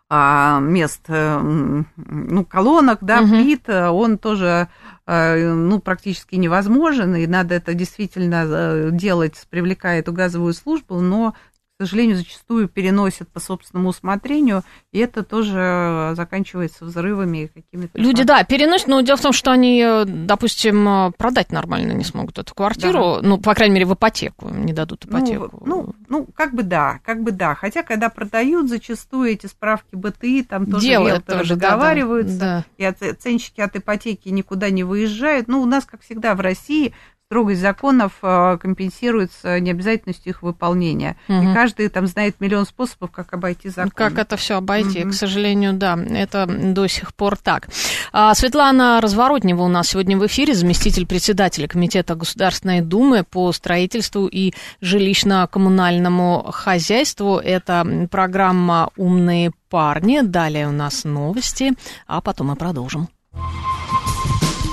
[0.08, 3.28] а, мест, э, ну, колонок, да, угу.
[3.28, 10.12] плит, он тоже, э, ну, практически невозможен, и надо это действительно э, делать, привлекая эту
[10.12, 11.34] газовую службу, но
[11.78, 14.62] к сожалению, зачастую переносят по собственному усмотрению,
[14.92, 17.98] и это тоже заканчивается взрывами какими-то.
[17.98, 22.54] Люди, да, переносят, но дело в том, что они, допустим, продать нормально не смогут эту
[22.54, 23.28] квартиру, да.
[23.28, 25.62] ну, по крайней мере, в ипотеку, не дадут ну, ипотеку.
[25.66, 27.54] Ну, ну, ну, как бы да, как бы да.
[27.54, 32.64] Хотя, когда продают, зачастую эти справки БТИ, там тоже Делают тоже, договариваются, да, да.
[32.78, 35.46] и оценщики от ипотеки никуда не выезжают.
[35.46, 36.94] Ну, у нас, как всегда, в России
[37.26, 41.16] строгость законов э, компенсируется необязательностью их выполнения.
[41.28, 41.42] Угу.
[41.42, 43.90] И каждый там знает миллион способов, как обойти закон.
[43.90, 45.10] Как это все обойти, угу.
[45.10, 47.68] к сожалению, да, это до сих пор так.
[48.12, 54.28] А, Светлана Разворотнева у нас сегодня в эфире, заместитель председателя Комитета Государственной Думы по строительству
[54.28, 57.38] и жилищно-коммунальному хозяйству.
[57.38, 60.20] Это программа «Умные парни».
[60.22, 61.72] Далее у нас новости,
[62.06, 63.08] а потом мы продолжим.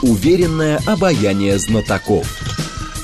[0.04, 2.43] Уверенное обаяние знатоков.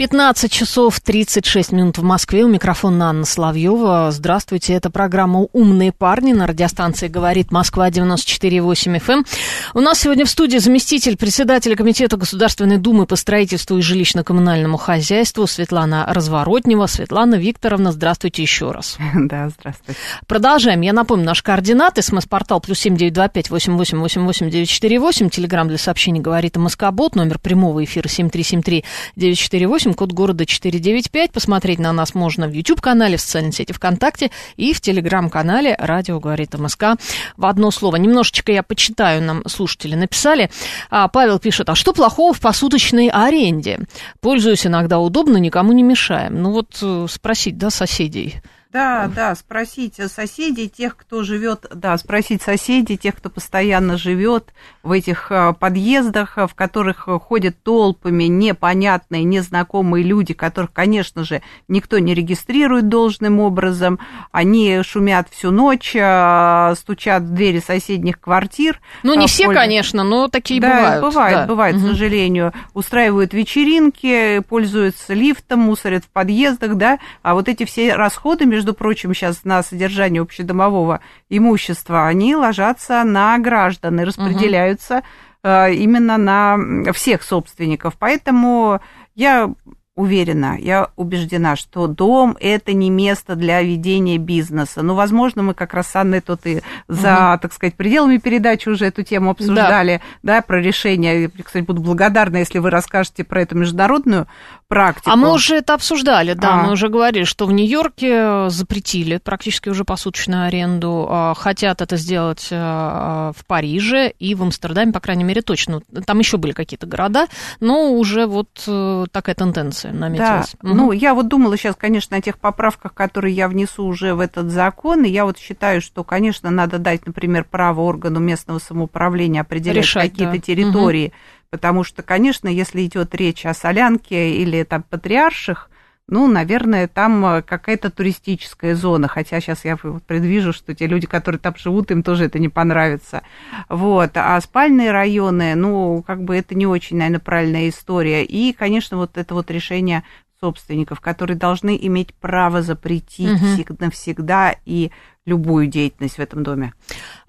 [0.00, 2.42] 15 часов 36 минут в Москве.
[2.42, 4.08] У микрофона Анна Славьева.
[4.10, 4.72] Здравствуйте.
[4.72, 9.12] Это программа «Умные парни» на радиостанции «Говорит Москва» 94,8 FM.
[9.12, 9.26] Эм.
[9.74, 15.46] У нас сегодня в студии заместитель председателя Комитета Государственной Думы по строительству и жилищно-коммунальному хозяйству
[15.46, 16.86] Светлана Разворотнева.
[16.86, 18.96] Светлана Викторовна, здравствуйте еще раз.
[19.14, 20.00] Да, здравствуйте.
[20.26, 20.80] Продолжаем.
[20.80, 22.00] Я напомню, наши координаты.
[22.00, 25.28] СМС-портал плюс семь девять два пять восемь восемь восемь восемь девять четыре восемь.
[25.28, 27.16] Телеграмм для сообщений «Говорит МСК-бот».
[27.16, 28.82] Номер прямого эфира семь три семь три
[29.14, 31.32] девять четыре восемь восемь код города 495.
[31.32, 36.54] Посмотреть на нас можно в YouTube-канале, в социальной сети ВКонтакте и в Телеграм-канале «Радио говорит
[36.54, 36.96] МСК»
[37.36, 37.96] в одно слово.
[37.96, 40.50] Немножечко я почитаю, нам слушатели написали.
[40.90, 43.80] А, Павел пишет, а что плохого в посуточной аренде?
[44.20, 46.40] Пользуюсь иногда удобно, никому не мешаем.
[46.40, 48.36] Ну вот э, спросить, да, соседей–
[48.72, 54.54] да, да, спросить соседей, тех, кто живет, да, спросить соседей, тех, кто постоянно живет
[54.84, 61.98] в этих э, подъездах, в которых ходят толпами непонятные, незнакомые люди, которых, конечно же, никто
[61.98, 63.98] не регистрирует должным образом.
[64.30, 68.80] Они шумят всю ночь, э, стучат в двери соседних квартир.
[69.02, 71.02] Ну, не все, конечно, но такие да, бывают.
[71.02, 71.46] Бывает, да.
[71.46, 71.86] бывает, угу.
[71.86, 72.52] к сожалению.
[72.74, 78.74] Устраивают вечеринки, пользуются лифтом, мусорят в подъездах, да, а вот эти все расходы между между
[78.74, 84.98] прочим, сейчас на содержание общедомового имущества, они ложатся на граждан и распределяются
[85.42, 85.72] угу.
[85.72, 87.94] именно на всех собственников.
[87.98, 88.82] Поэтому
[89.14, 89.48] я
[89.96, 94.82] уверена, я убеждена, что дом– это не место для ведения бизнеса.
[94.82, 97.40] Ну, возможно, мы как раз с Анной тут и за, угу.
[97.40, 101.22] так сказать, пределами передачи уже эту тему обсуждали, да, да про решение.
[101.22, 104.26] Я, кстати, буду благодарна, если вы расскажете про эту международную
[104.70, 105.10] практику.
[105.10, 106.56] А мы уже это обсуждали, да, а.
[106.62, 112.48] мы уже говорили, что в Нью-Йорке запретили практически уже посуточную аренду, а, хотят это сделать
[112.52, 115.80] а, в Париже и в Амстердаме, по крайней мере, точно.
[116.06, 117.26] Там еще были какие-то города,
[117.58, 120.54] но уже вот э, такая тенденция наметилась.
[120.62, 120.70] Да.
[120.70, 120.76] Угу.
[120.76, 124.52] Ну, я вот думала сейчас, конечно, о тех поправках, которые я внесу уже в этот
[124.52, 129.92] закон, и я вот считаю, что, конечно, надо дать, например, право органу местного самоуправления определять
[129.92, 130.38] какие-то да.
[130.38, 135.68] территории, угу Потому что, конечно, если идет речь о солянке или там патриарших,
[136.06, 141.38] ну, наверное, там э, какая-то туристическая зона, хотя сейчас я предвижу, что те люди, которые
[141.38, 143.22] там живут, им тоже это не понравится.
[143.68, 144.10] Вот.
[144.14, 148.24] А спальные районы, ну, как бы это не очень, наверное, правильная история.
[148.24, 150.02] И, конечно, вот это вот решение
[150.42, 153.76] собственников, которые должны иметь право запретить угу.
[153.78, 154.90] навсегда и
[155.26, 156.72] любую деятельность в этом доме.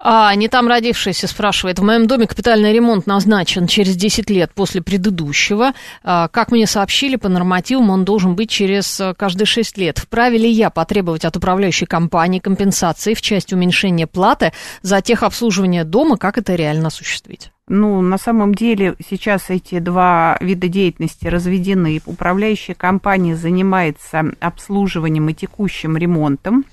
[0.00, 4.80] А, не там родившийся спрашивает, в моем доме капитальный ремонт назначен через 10 лет после
[4.80, 5.72] предыдущего.
[6.02, 9.98] А, как мне сообщили, по нормативам он должен быть через э, каждые 6 лет.
[9.98, 16.16] Вправе ли я потребовать от управляющей компании компенсации в части уменьшения платы за техобслуживание дома?
[16.16, 17.52] Как это реально осуществить?
[17.68, 22.00] Ну, на самом деле сейчас эти два вида деятельности разведены.
[22.06, 26.64] Управляющая компания занимается обслуживанием и текущим ремонтом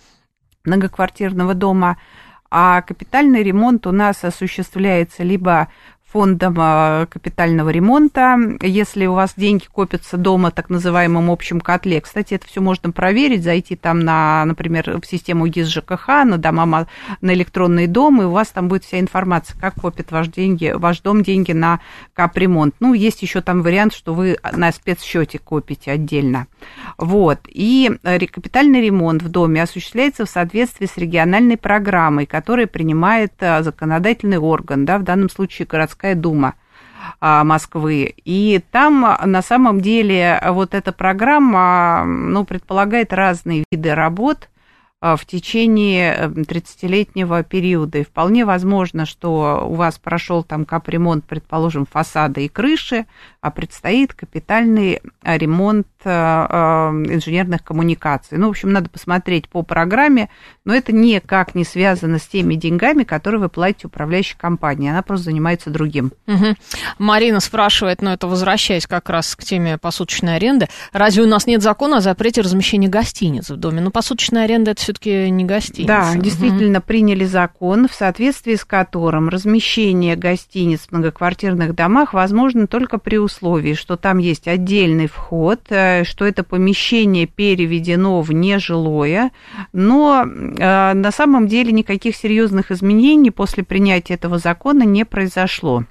[0.65, 1.97] многоквартирного дома,
[2.52, 5.69] а капитальный ремонт у нас осуществляется либо
[6.12, 12.02] фондом а, капитального ремонта, если у вас деньги копятся дома, так называемом общем котле.
[12.02, 16.88] Кстати, это все можно проверить, зайти там на, например, в систему ГИС ЖКХ, на дома,
[17.22, 21.02] на электронный дом, и у вас там будет вся информация, как копит ваш, деньги, ваш
[21.02, 21.80] дом деньги на
[22.13, 22.76] капремонт.
[22.80, 26.48] Ну, есть еще там вариант, что вы на спецсчете копите отдельно.
[26.98, 27.39] Вот.
[27.48, 34.38] И капитальный ремонт в доме осуществляется в соответствии с региональной программой, которая принимает а, законодательный
[34.38, 36.55] орган, да, в данном случае городская городская дума
[37.19, 38.13] а, Москвы.
[38.25, 44.49] И там на самом деле вот эта программа ну, предполагает разные виды работ,
[45.01, 47.99] а, в течение 30-летнего эм, периода.
[47.99, 53.05] И вполне возможно, что у вас прошел там капремонт, предположим, фасада и крыши,
[53.39, 58.38] а предстоит капитальный а, ремонт а, инженерных коммуникаций.
[58.38, 60.29] Ну, в общем, надо посмотреть по программе,
[60.65, 64.89] но это никак не связано с теми деньгами, которые вы платите управляющей компании.
[64.89, 66.12] Она просто занимается другим.
[66.27, 66.55] Угу.
[66.99, 71.62] Марина спрашивает, но это возвращаясь как раз к теме посуточной аренды, разве у нас нет
[71.62, 73.81] закона о запрете размещения гостиниц в доме?
[73.81, 75.88] Ну, посуточная аренда– это все-таки не гостиница.
[75.88, 76.88] Да, действительно, угу.
[76.88, 83.73] приняли закон, в соответствии с которым размещение гостиниц в многоквартирных домах возможно только при условии,
[83.73, 89.32] что там есть отдельный вход, э, что это помещение переведено в нежилое,
[89.73, 95.86] но э, на самом деле никаких серьезных изменений после принятия этого закона не произошло.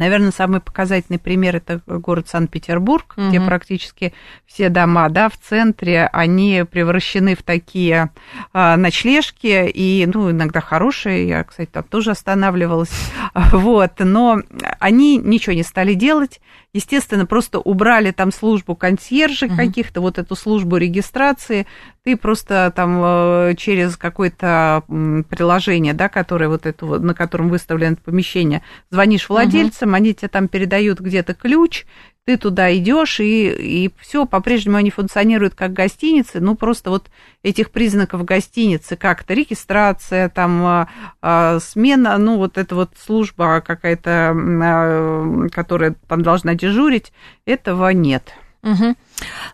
[0.00, 3.28] Наверное, самый показательный пример это город Санкт-Петербург, угу.
[3.28, 4.14] где практически
[4.46, 8.08] все дома, да, в центре, они превращены в такие
[8.54, 11.28] а, ночлежки и, ну, иногда хорошие.
[11.28, 13.12] Я, кстати, там тоже останавливалась,
[13.52, 13.92] вот.
[13.98, 14.40] Но
[14.78, 16.40] они ничего не стали делать.
[16.72, 19.56] Естественно, просто убрали там службу консьержей угу.
[19.56, 21.66] каких-то, вот эту службу регистрации.
[22.04, 28.62] Ты просто там э, через какое-то приложение, да, которое вот это, на котором выставлено помещение,
[28.90, 29.96] звонишь владельцам, угу.
[29.96, 31.86] они тебе там передают где-то ключ,
[32.24, 37.10] ты туда идешь, и, и все, по-прежнему они функционируют как гостиницы, ну, просто вот
[37.42, 40.88] этих признаков гостиницы, как-то регистрация, там, а,
[41.22, 47.12] а, смена, ну, вот эта вот служба какая-то, а, которая там должна дежурить,
[47.46, 48.34] этого нет.
[48.62, 48.94] Угу.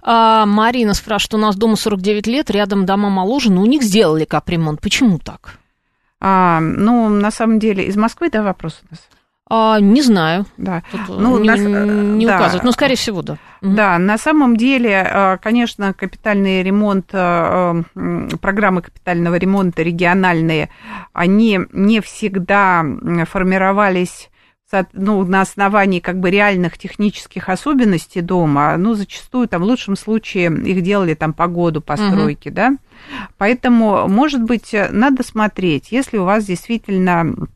[0.03, 4.25] А, Марина спрашивает, у нас дома 49 лет, рядом дома моложе, но у них сделали
[4.25, 4.81] капремонт.
[4.81, 5.59] Почему так?
[6.21, 9.09] А, ну, на самом деле, из Москвы, да, вопрос у нас?
[9.49, 10.47] А, не знаю.
[10.57, 10.83] Да.
[10.91, 12.37] Тут ну, не, на, не да.
[12.37, 12.65] указывают.
[12.65, 13.39] Ну, скорее всего, да.
[13.61, 17.83] Да, на самом деле, э, конечно, капитальный ремонт, э,
[18.41, 20.69] программы капитального ремонта региональные,
[21.13, 22.85] они не всегда
[23.29, 24.31] формировались
[24.93, 30.47] ну, на основании как бы реальных технических особенностей дома, ну, зачастую там в лучшем случае
[30.47, 32.57] их делали там по году постройки, угу.
[32.57, 32.77] да.
[33.39, 37.49] Поэтому, может быть, надо смотреть, если у вас действительно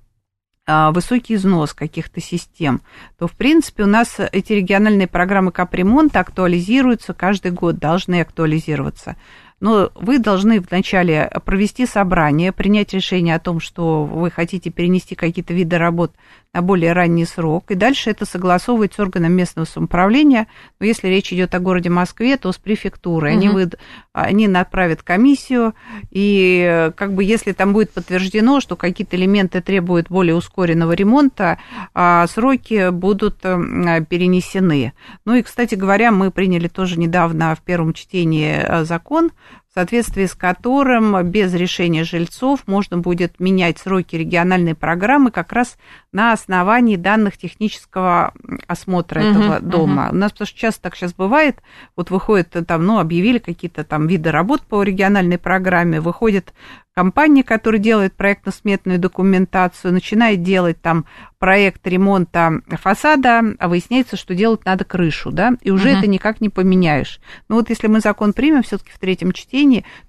[0.93, 2.81] высокий износ каких-то систем,
[3.19, 9.17] то, в принципе, у нас эти региональные программы капремонта актуализируются каждый год, должны актуализироваться.
[9.61, 15.53] Но вы должны вначале провести собрание, принять решение о том, что вы хотите перенести какие-то
[15.53, 16.15] виды работ
[16.53, 20.49] на более ранний срок, и дальше это согласовывать с органом местного самоуправления.
[20.81, 23.35] Но если речь идет о городе Москве, то с префектурой.
[23.35, 23.39] Угу.
[23.39, 23.71] Они, вы,
[24.13, 25.75] они направят комиссию,
[26.11, 31.59] и как бы если там будет подтверждено, что какие-то элементы требуют более ускоренного ремонта,
[31.95, 34.93] а, сроки будут перенесены.
[35.25, 39.31] Ну и, кстати говоря, мы приняли тоже недавно в первом чтении э, закон,
[39.71, 45.77] в соответствии с которым без решения жильцов можно будет менять сроки региональной программы как раз
[46.13, 48.35] на основании данных технического
[48.67, 50.07] осмотра uh-huh, этого дома.
[50.07, 50.15] Uh-huh.
[50.15, 51.63] У нас потому что часто так сейчас бывает,
[51.95, 56.53] вот выходит там, ну, объявили какие-то там виды работ по региональной программе, выходит
[56.93, 61.07] компания, которая делает проектно-сметную документацию, начинает делать там
[61.39, 65.99] проект ремонта фасада, а выясняется, что делать надо крышу, да, и уже uh-huh.
[65.99, 67.21] это никак не поменяешь.
[67.49, 69.60] Но вот если мы закон примем все-таки в третьем чтении,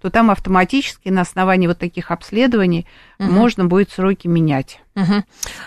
[0.01, 2.85] то там автоматически на основании вот таких обследований
[3.19, 3.29] uh-huh.
[3.29, 4.79] можно будет сроки менять.
[4.95, 5.23] Угу.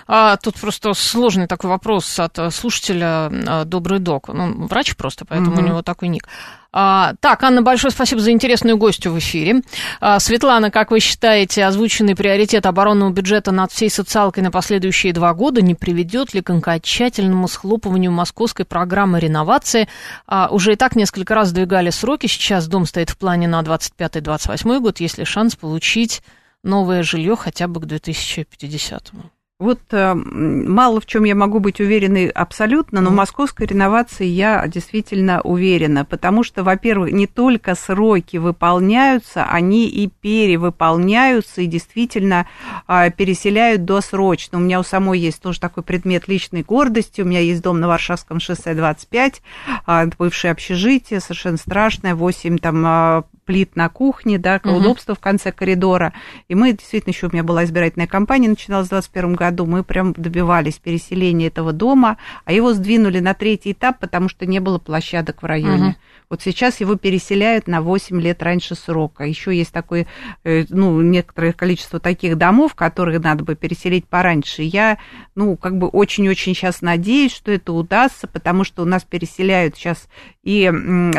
[0.07, 4.29] А, тут просто сложный такой вопрос от э, слушателя э, Добрый док.
[4.29, 5.62] Ну, врач просто, поэтому угу.
[5.62, 6.29] у него такой ник.
[6.76, 9.62] А, так, Анна, большое спасибо за интересную гостью в эфире.
[10.00, 15.34] А, Светлана, как вы считаете, озвученный приоритет оборонного бюджета над всей социалкой на последующие два
[15.34, 19.87] года не приведет ли к окончательному схлопыванию московской программы реновации?
[20.26, 22.26] А, уже и так несколько раз сдвигали сроки.
[22.26, 24.98] Сейчас дом стоит в плане на 25-28 год.
[24.98, 26.22] Есть ли шанс получить
[26.64, 29.30] новое жилье хотя бы к 2050-му?
[29.64, 34.62] Вот э, мало в чем я могу быть уверенной абсолютно, но в московской реновации я
[34.68, 42.46] действительно уверена, потому что, во-первых, не только сроки выполняются, они и перевыполняются, и действительно
[42.87, 44.59] э, переселяют досрочно.
[44.59, 47.88] У меня у самой есть тоже такой предмет личной гордости, у меня есть дом на
[47.88, 49.40] Варшавском шоссе 25,
[49.87, 54.76] э, бывшее общежитие, совершенно страшное, 8 там плит на кухне, да, угу.
[54.76, 56.12] удобство в конце коридора.
[56.48, 60.12] И мы действительно, еще у меня была избирательная кампания, начиналась в 2021 году, мы прям
[60.12, 65.42] добивались переселения этого дома, а его сдвинули на третий этап, потому что не было площадок
[65.42, 65.88] в районе.
[65.88, 65.96] Угу.
[66.30, 69.24] Вот сейчас его переселяют на 8 лет раньше срока.
[69.24, 70.07] Еще есть такое,
[70.42, 74.62] э, ну, некоторое количество таких домов, которые надо бы переселить пораньше.
[74.62, 74.98] Я,
[75.35, 80.09] ну, как бы очень-очень сейчас надеюсь, что это удастся, потому что у нас переселяют сейчас
[80.42, 80.70] и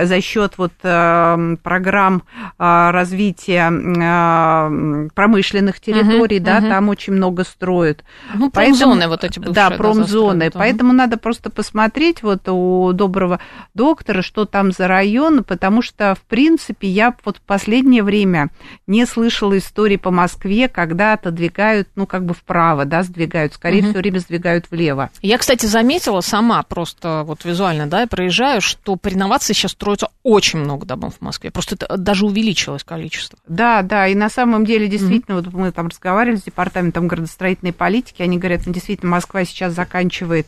[0.02, 2.24] за счет вот э, программ там
[2.58, 3.70] а, развитие
[4.02, 4.70] а,
[5.14, 6.68] промышленных территорий, угу, да, угу.
[6.68, 8.04] там очень много строят.
[8.34, 9.54] Ну, промзоны вот эти бывшие.
[9.54, 10.50] Да, промзоны.
[10.52, 13.40] Да, Поэтому надо просто посмотреть вот у доброго
[13.74, 18.50] доктора, что там за район, потому что, в принципе, я вот в последнее время
[18.88, 23.90] не слышала истории по Москве, когда отодвигают, ну, как бы вправо, да, сдвигают, скорее угу.
[23.90, 25.10] все время сдвигают влево.
[25.22, 30.10] Я, кстати, заметила сама просто вот визуально, да, я проезжаю, что при реновации сейчас строится
[30.24, 33.38] очень много домов в Москве, просто это даже увеличилось количество.
[33.48, 35.50] Да, да, и на самом деле действительно, угу.
[35.50, 40.48] вот мы там разговаривали с департаментом градостроительной политики, они говорят, ну, действительно, Москва сейчас заканчивает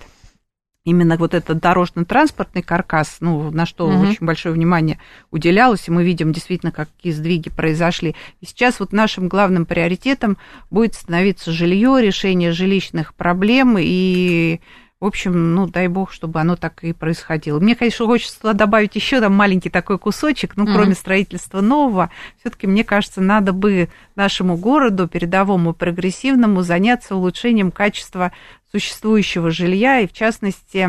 [0.86, 4.08] именно вот этот дорожно-транспортный каркас, ну, на что угу.
[4.08, 5.00] очень большое внимание
[5.32, 8.16] уделялось, и мы видим действительно, какие сдвиги произошли.
[8.40, 10.38] И сейчас вот нашим главным приоритетом
[10.70, 14.62] будет становиться жилье, решение жилищных проблем и
[15.00, 17.60] в общем, ну, дай бог, чтобы оно так и происходило.
[17.60, 20.74] Мне, конечно, хочется добавить еще там маленький такой кусочек, ну, mm-hmm.
[20.74, 28.32] кроме строительства нового, все-таки, мне кажется, надо бы нашему городу, передовому прогрессивному, заняться улучшением качества
[28.72, 30.88] существующего жилья и, в частности,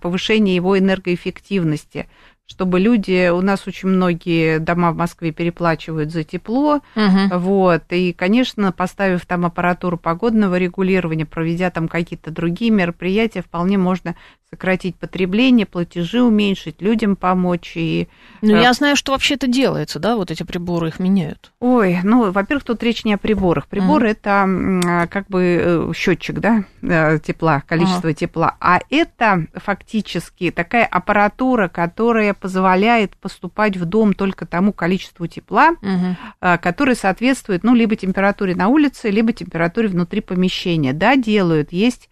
[0.00, 2.08] повышение его энергоэффективности
[2.50, 7.38] чтобы люди, у нас очень многие дома в Москве переплачивают за тепло, угу.
[7.38, 14.16] вот, и, конечно, поставив там аппаратуру погодного регулирования, проведя там какие-то другие мероприятия, вполне можно
[14.50, 17.72] сократить потребление, платежи уменьшить, людям помочь.
[17.76, 18.08] И...
[18.42, 21.52] Ну, я знаю, что вообще это делается, да, вот эти приборы их меняют.
[21.60, 23.68] Ой, ну, во-первых, тут речь не о приборах.
[23.68, 24.08] Прибор mm.
[24.08, 30.84] это как бы э, счетчик, да, э, тепла, количество uh тепла, а это фактически такая
[30.84, 37.94] аппаратура, которая позволяет поступать в дом только тому количеству тепла, uh которое соответствует, ну, либо
[37.94, 40.92] температуре на улице, либо температуре внутри помещения.
[40.92, 41.72] Да, делают.
[41.72, 42.08] Есть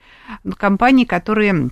[0.57, 1.70] компании, которые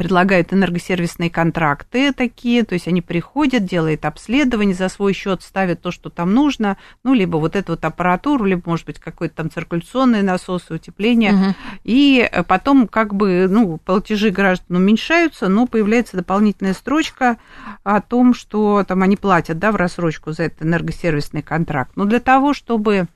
[0.00, 5.90] предлагают энергосервисные контракты такие, то есть они приходят, делают обследование, за свой счет ставят то,
[5.90, 10.22] что там нужно, ну, либо вот эту вот аппаратуру, либо, может быть, какой-то там циркуляционный
[10.22, 11.54] насос, утепление, угу.
[11.84, 17.36] и потом как бы, ну, платежи граждан уменьшаются, но появляется дополнительная строчка
[17.84, 21.92] о том, что там они платят, да, в рассрочку за этот энергосервисный контракт.
[21.96, 23.06] Но для того, чтобы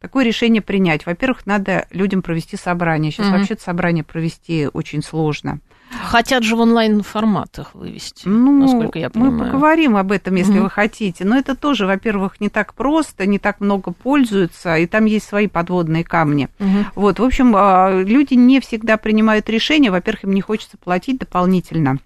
[0.00, 3.12] такое решение принять, во-первых, надо людям провести собрание.
[3.12, 3.36] Сейчас угу.
[3.36, 5.60] вообще собрание провести очень сложно.
[6.04, 9.32] Хотят же в онлайн-форматах вывести, ну, насколько я понимаю.
[9.32, 10.64] Мы поговорим об этом, если угу.
[10.64, 11.24] вы хотите.
[11.24, 15.48] Но это тоже, во-первых, не так просто, не так много пользуются, и там есть свои
[15.48, 16.48] подводные камни.
[16.60, 16.68] Угу.
[16.94, 19.90] Вот, в общем, а, люди не всегда принимают решения.
[19.90, 21.98] Во-первых, им не хочется платить дополнительно.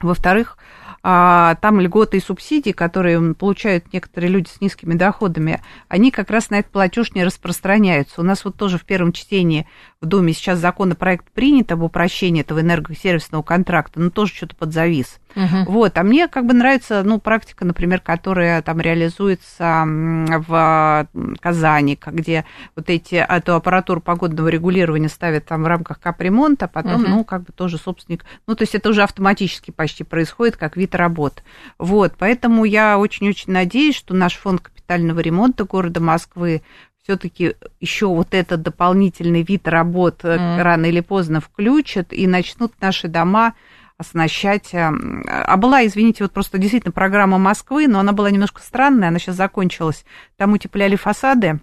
[0.00, 0.58] Во-вторых,
[1.04, 6.60] там льготы и субсидии, которые получают некоторые люди с низкими доходами, они как раз на
[6.60, 8.22] этот платеж не распространяются.
[8.22, 9.68] У нас вот тоже в первом чтении
[10.00, 15.18] в Думе сейчас законопроект принят об упрощении этого энергосервисного контракта, но тоже что-то подзавис.
[15.36, 15.72] Угу.
[15.72, 21.08] Вот, а мне как бы нравится, ну, практика, например, которая там реализуется в
[21.40, 22.44] Казани, где
[22.76, 27.10] вот эти, эту аппаратуру погодного регулирования ставят там в рамках капремонта, потом, угу.
[27.10, 30.93] ну, как бы тоже собственник, ну, то есть это уже автоматически почти происходит, как вид
[30.94, 31.42] работ.
[31.78, 36.62] Вот, поэтому я очень-очень надеюсь, что наш фонд капитального ремонта города Москвы
[37.02, 40.62] все-таки еще вот этот дополнительный вид работ mm.
[40.62, 43.54] рано или поздно включат и начнут наши дома
[43.98, 44.72] оснащать.
[44.72, 44.90] Э,
[45.28, 49.36] а была, извините, вот просто действительно программа Москвы, но она была немножко странная, она сейчас
[49.36, 50.04] закончилась.
[50.36, 51.60] Там утепляли фасады,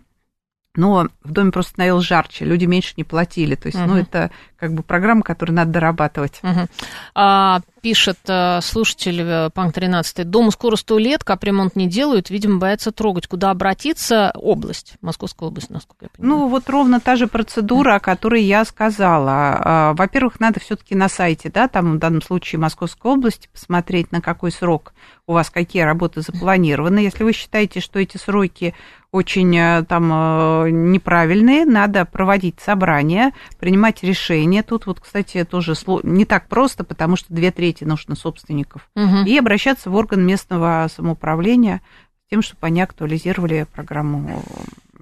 [0.75, 3.55] но в доме просто становилось жарче, люди меньше не платили.
[3.55, 3.89] То есть, угу.
[3.89, 6.39] ну, это как бы программа, которую надо дорабатывать.
[6.43, 6.67] Угу.
[7.15, 10.29] А, пишет а, слушатель э, Панк 13.
[10.29, 13.27] Дому скоро сто лет, капремонт не делают, видимо, боятся трогать.
[13.27, 14.31] Куда обратиться?
[14.35, 16.39] Область, Московская область, насколько я понимаю.
[16.39, 19.31] Ну, вот ровно та же процедура, о которой я сказала.
[19.33, 24.11] А, во-первых, надо все таки на сайте, да, там в данном случае Московской области, посмотреть,
[24.11, 24.93] на какой срок
[25.31, 26.99] у вас какие работы запланированы.
[26.99, 28.75] Если вы считаете, что эти сроки
[29.11, 34.61] очень э, там э, неправильные, надо проводить собрания, принимать решения.
[34.61, 35.73] Тут вот, кстати, тоже
[36.03, 38.89] не так просто, потому что две трети нужно собственников.
[38.95, 39.25] Угу.
[39.25, 41.81] И обращаться в орган местного самоуправления
[42.25, 44.43] с тем, чтобы они актуализировали программу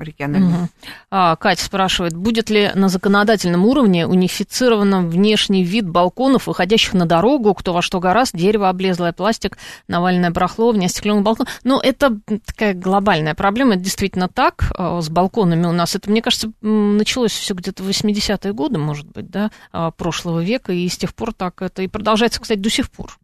[0.03, 0.55] региональных.
[0.55, 0.69] Угу.
[1.11, 7.53] А, Катя спрашивает, будет ли на законодательном уровне унифицирован внешний вид балконов, выходящих на дорогу,
[7.53, 11.47] кто во что гораздо, дерево облезлое, пластик, навальное барахло, неостекленный балкон.
[11.63, 15.95] Ну, это такая глобальная проблема, это действительно так, а, с балконами у нас.
[15.95, 20.73] Это, мне кажется, началось все где-то в 80-е годы, может быть, да, а, прошлого века,
[20.73, 23.17] и с тех пор так это и продолжается, кстати, до сих пор.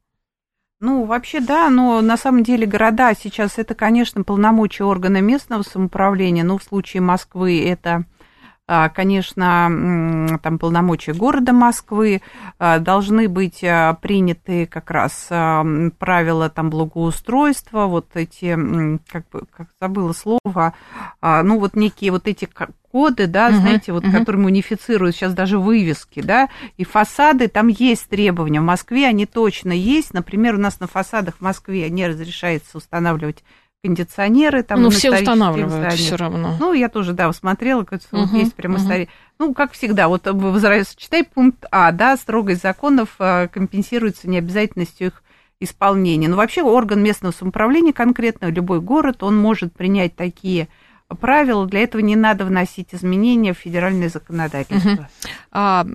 [0.82, 6.44] Ну, вообще, да, но на самом деле города сейчас это, конечно, полномочия органа местного самоуправления,
[6.44, 8.04] но в случае Москвы это
[8.68, 12.24] а, конечно, там полномочия города Москвы,
[12.58, 18.58] а, должны быть а, приняты как раз правила там благоустройства, вот эти,
[19.08, 20.74] как бы, как забыла слово,
[21.22, 22.46] ну вот некие вот эти
[22.96, 24.20] коды, да, uh-huh, знаете, вот, uh-huh.
[24.20, 28.62] которыми унифицируют сейчас даже вывески, да, и фасады, там есть требования.
[28.62, 30.14] В Москве они точно есть.
[30.14, 33.44] Например, у нас на фасадах в Москве не разрешается устанавливать
[33.84, 34.82] кондиционеры там.
[34.82, 36.56] Ну, все устанавливают все равно.
[36.58, 38.86] Ну, я тоже, да, смотрела, как угу, вот есть прямо угу.
[38.86, 39.10] старе.
[39.40, 45.24] Ну, как всегда, вот возвращаясь, читай пункт А, да, строгость законов а, компенсируется необязательностью их
[45.60, 46.30] исполнения.
[46.30, 50.70] Но вообще орган местного самоуправления конкретно, любой город, он может принять такие
[51.08, 51.66] правил.
[51.66, 54.92] Для этого не надо вносить изменения в федеральное законодательство.
[54.92, 55.06] Угу.
[55.52, 55.86] А,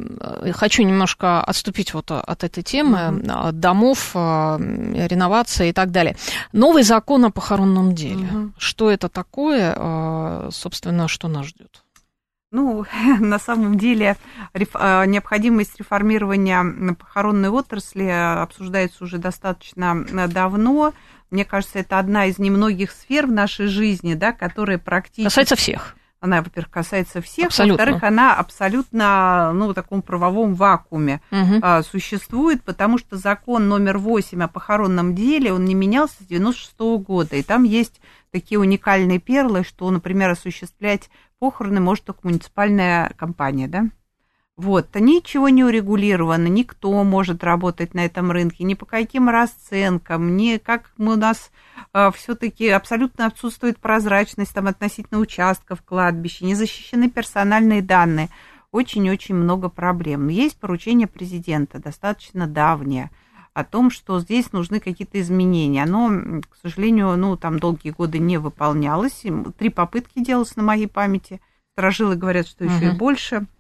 [0.53, 3.53] хочу немножко отступить вот от этой темы угу.
[3.53, 6.17] домов, а, реновации и так далее.
[6.53, 8.27] Новый закон о похоронном деле.
[8.27, 8.53] Угу.
[8.59, 11.83] Что это такое, а, собственно, что нас ждет?
[12.53, 12.85] Ну,
[13.21, 14.17] на самом деле
[14.55, 20.93] необходимость реформирования похоронной отрасли обсуждается уже достаточно давно.
[21.31, 25.25] Мне кажется, это одна из немногих сфер в нашей жизни, да, которая практически...
[25.25, 25.97] Касается всех.
[26.21, 27.79] Она, во-первых, касается всех, абсолютно.
[27.79, 31.61] во-вторых, она абсолютно, ну, в таком правовом вакууме угу.
[31.63, 36.75] а, существует, потому что закон номер 8 о похоронном деле, он не менялся с 96
[36.79, 41.09] -го года, и там есть такие уникальные перлы, что, например, осуществлять
[41.39, 43.87] похороны может только муниципальная компания, да?
[44.61, 50.59] Вот, ничего не урегулировано, никто может работать на этом рынке, ни по каким расценкам, ни
[50.59, 51.51] как у нас
[51.95, 58.29] э, все-таки абсолютно отсутствует прозрачность там относительно участков кладбища, не защищены персональные данные.
[58.71, 60.29] Очень-очень много проблем.
[60.29, 63.11] Есть поручение президента, достаточно давнее,
[63.55, 65.85] о том, что здесь нужны какие-то изменения.
[65.85, 69.25] Оно, к сожалению, ну, там долгие годы не выполнялось.
[69.57, 71.41] Три попытки делалось на моей памяти.
[71.73, 72.95] Сторожилы говорят, что еще угу.
[72.95, 73.47] и больше–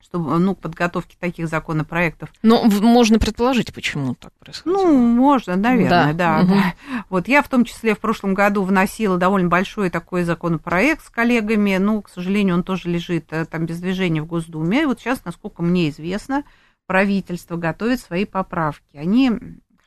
[0.00, 2.30] чтобы, ну, подготовки таких законопроектов.
[2.42, 4.78] Но можно предположить, почему так происходит.
[4.78, 6.38] Ну, можно, наверное, да.
[6.38, 6.54] да, угу.
[6.54, 6.74] да.
[7.10, 11.76] Вот я в том числе в прошлом году вносила довольно большой такой законопроект с коллегами,
[11.76, 14.82] ну, к сожалению, он тоже лежит э, там без движения в Госдуме.
[14.82, 16.44] И вот сейчас, насколько мне известно,
[16.86, 18.96] правительство готовит свои поправки.
[18.96, 19.30] Они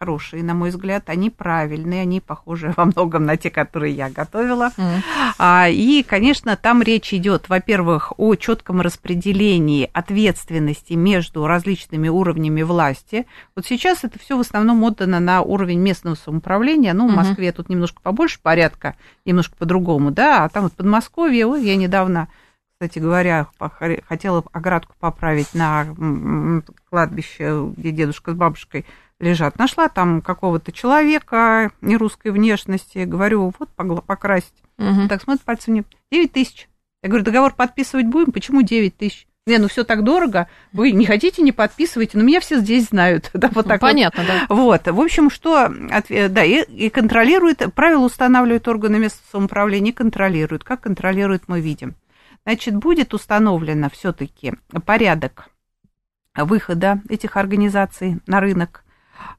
[0.02, 4.72] хорошие, на мой взгляд, они правильные, они похожи во многом на те, которые я готовила.
[4.76, 5.72] Mm.
[5.74, 13.28] И, конечно, там речь идет, во-первых, о четком распределении ответственности между различными уровнями власти.
[13.56, 16.93] Вот сейчас это все в основном отдано на уровень местного самоуправления.
[16.93, 17.54] Ну, в Москве mm-hmm.
[17.54, 18.95] тут немножко побольше порядка,
[19.26, 22.28] немножко по-другому, да, а там вот Подмосковье, вот я недавно
[22.74, 23.47] кстати говоря,
[24.08, 25.86] хотела оградку поправить на
[26.89, 28.88] кладбище, где дедушка с бабушкой
[29.22, 29.57] лежат.
[29.57, 33.69] Нашла там какого-то человека нерусской внешности, говорю, вот
[34.05, 34.53] покрасить.
[34.78, 35.07] Угу.
[35.07, 36.67] Так смотрит пальцем мне, 9 тысяч.
[37.03, 39.28] Я говорю, договор подписывать будем, почему 9 тысяч?
[39.47, 43.32] Не, ну все так дорого, вы не хотите, не подписывайте, но меня все здесь знают.
[43.34, 44.28] Да, вот так Понятно, вот.
[44.28, 44.55] да.
[44.55, 45.67] Вот, в общем, что,
[46.09, 50.63] да, и, и контролирует, правила устанавливают органы местного самоуправления, контролируют.
[50.63, 51.95] Как контролируют, мы видим.
[52.45, 54.53] Значит, будет установлено все-таки
[54.86, 55.49] порядок
[56.36, 58.84] выхода этих организаций на рынок,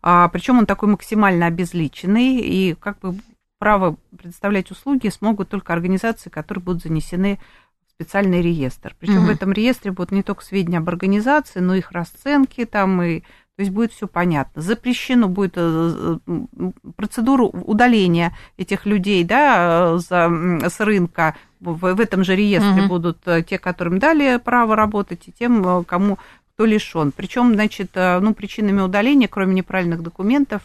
[0.03, 3.17] а, причем он такой максимально обезличенный, и как бы
[3.59, 7.39] право предоставлять услуги смогут только организации, которые будут занесены
[7.87, 8.97] в специальный реестр.
[8.99, 9.27] Причем угу.
[9.27, 13.23] в этом реестре будут не только сведения об организации, но и их расценки там и
[13.57, 14.63] то есть будет все понятно.
[14.63, 21.37] Запрещено будет э, э, процедуру удаления этих людей да, с рынка.
[21.61, 22.89] В, в этом же реестре угу.
[22.89, 26.19] будут э, те, которым дали право работать, и тем, кому
[26.55, 27.13] кто лишен.
[27.13, 30.63] Причем, значит, э, ну, причинами удаления, кроме неправильных документов,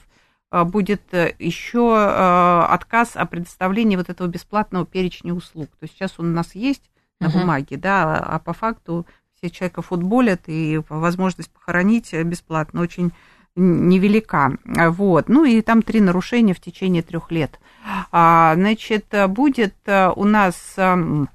[0.51, 5.69] э, будет э, еще отказ о предоставлении вот этого бесплатного перечня услуг.
[5.79, 6.83] То есть сейчас он у нас есть
[7.19, 7.39] на uh-huh.
[7.39, 9.05] бумаге, да, а по факту
[9.37, 13.11] все человека футболят, и возможность похоронить бесплатно очень
[13.55, 14.57] невелика.
[14.65, 15.29] Вот.
[15.29, 17.59] Ну и там три нарушения в течение трех лет.
[18.11, 21.29] А, значит, будет у нас эм,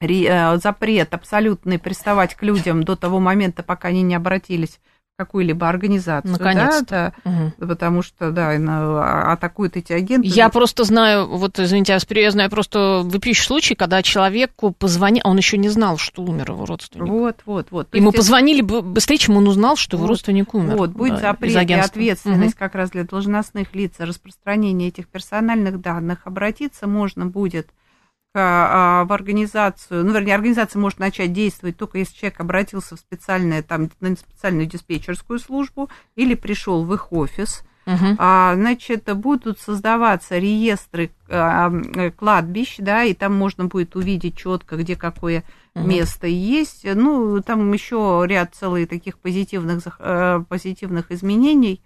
[0.00, 4.78] запрет абсолютный приставать к людям до того момента, пока они не обратились
[5.18, 6.30] в какую-либо организацию.
[6.30, 7.12] Наконец-то.
[7.24, 7.66] Да, угу.
[7.66, 10.28] Потому что, да, а, атакуют эти агенты.
[10.28, 15.36] Я просто знаю, вот, извините, я знаю просто выпиющий случай, когда человеку позвонили, а он
[15.36, 17.08] еще не знал, что умер его родственник.
[17.08, 17.92] Вот, вот, вот.
[17.92, 20.76] Ему есть позвонили быстрее, чем он узнал, что его вот, родственник умер.
[20.76, 22.60] Вот, будет да, запрет и ответственность угу.
[22.60, 26.20] как раз для должностных лиц распространения этих персональных данных.
[26.26, 27.70] Обратиться можно будет
[28.34, 33.90] в организацию, ну, вернее, организация может начать действовать только если человек обратился в специальное, там,
[34.00, 37.64] на специальную диспетчерскую службу или пришел в их офис.
[37.88, 38.16] Угу.
[38.18, 41.72] А, значит, будут создаваться реестры а,
[42.16, 45.42] кладбищ, да, и там можно будет увидеть четко, где какое
[45.74, 45.86] угу.
[45.86, 46.84] место есть.
[46.84, 51.82] Ну, там еще ряд целых таких позитивных, э, позитивных изменений.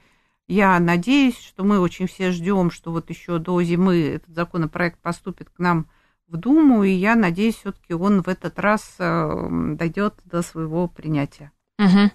[0.49, 5.51] Я надеюсь, что мы очень все ждем, что вот еще до зимы этот законопроект поступит
[5.51, 5.89] к нам в
[6.37, 11.51] Думу, и я надеюсь, все-таки он в этот раз э, дойдет до своего принятия.
[11.79, 12.11] Угу.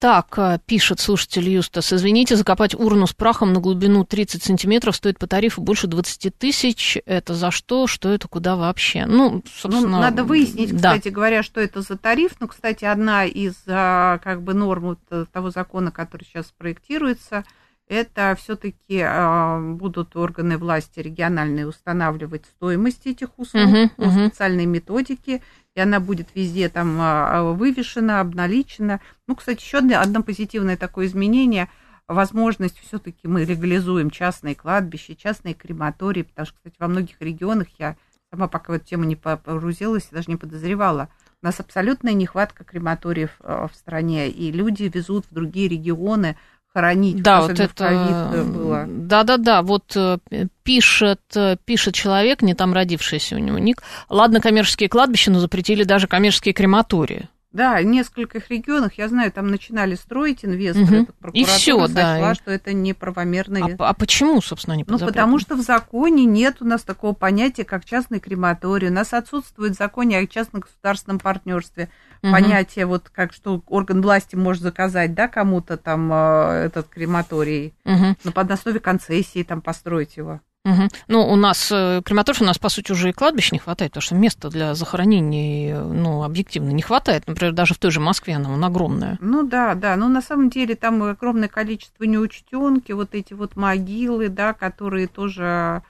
[0.00, 5.18] Так, э, пишет слушатель Юстас, извините, закопать урну с прахом на глубину 30 сантиметров стоит
[5.18, 6.96] по тарифу больше 20 тысяч.
[7.04, 7.86] Это за что?
[7.86, 8.26] Что это?
[8.26, 9.04] Куда вообще?
[9.04, 9.88] Ну, собственно...
[9.88, 10.96] Ну, надо выяснить, да.
[10.96, 12.32] кстати говоря, что это за тариф.
[12.40, 17.44] Ну, кстати, одна из а, как бы норм э, того закона, который сейчас проектируется–
[17.90, 24.28] это все-таки а, будут органы власти региональные устанавливать стоимость этих услуг uh-huh, по uh-huh.
[24.28, 25.42] специальной методике,
[25.74, 29.00] и она будет везде там а, вывешена, обналичена.
[29.26, 31.68] Ну, кстати, еще одно позитивное такое изменение–
[32.10, 37.96] возможность все-таки мы легализуем частные кладбища, частные крематории, потому что, кстати, во многих регионах я
[38.30, 41.08] сама пока в эту тему не погрузилась, даже не подозревала.
[41.42, 46.36] У нас абсолютная нехватка крематориев а, в стране, и люди везут в другие регионы
[46.72, 47.22] хоронить.
[47.22, 48.84] Да, вот это было.
[48.88, 49.62] Да, да, да.
[49.62, 50.18] Вот э,
[50.62, 53.82] пишет, э, пишет человек, не там родившийся у него ник.
[54.08, 57.28] Ладно, коммерческие кладбища, но запретили даже коммерческие крематории.
[57.52, 61.30] Да, в нескольких регионах, я знаю, там начинали строить инвесторы, угу.
[61.32, 62.34] и все, да.
[62.34, 63.76] что это неправомерные.
[63.76, 67.64] А, а почему, собственно, они Ну, потому что в законе нет у нас такого понятия,
[67.64, 68.88] как частный крематорий.
[68.88, 71.88] У нас отсутствует в законе о частно-государственном партнерстве
[72.22, 72.32] угу.
[72.32, 78.16] понятие, вот как что орган власти может заказать, да, кому-то там э, этот крематорий, угу.
[78.22, 80.40] но под основе концессии там построить его.
[80.64, 80.88] Угу.
[81.08, 84.02] Ну, у нас э, крематорий, у нас, по сути, уже и кладбищ не хватает, потому
[84.02, 87.26] что места для захоронений, ну, объективно не хватает.
[87.26, 89.16] Например, даже в той же Москве она он огромная.
[89.20, 89.96] Ну, да, да.
[89.96, 95.82] Но на самом деле там огромное количество неучтенки, вот эти вот могилы, да, которые тоже...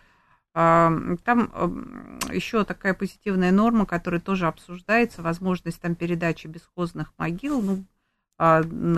[0.52, 0.92] А,
[1.24, 7.84] там еще такая позитивная норма, которая тоже обсуждается, возможность там передачи бесхозных могил, ну,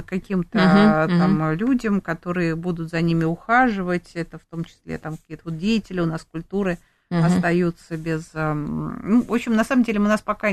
[0.06, 1.56] каким-то uh-huh, там uh-huh.
[1.56, 4.12] людям, которые будут за ними ухаживать.
[4.14, 6.78] Это в том числе там какие-то вот деятели у нас культуры
[7.10, 7.24] uh-huh.
[7.24, 8.30] остаются без...
[8.34, 10.52] Ну, в общем, на самом деле у нас пока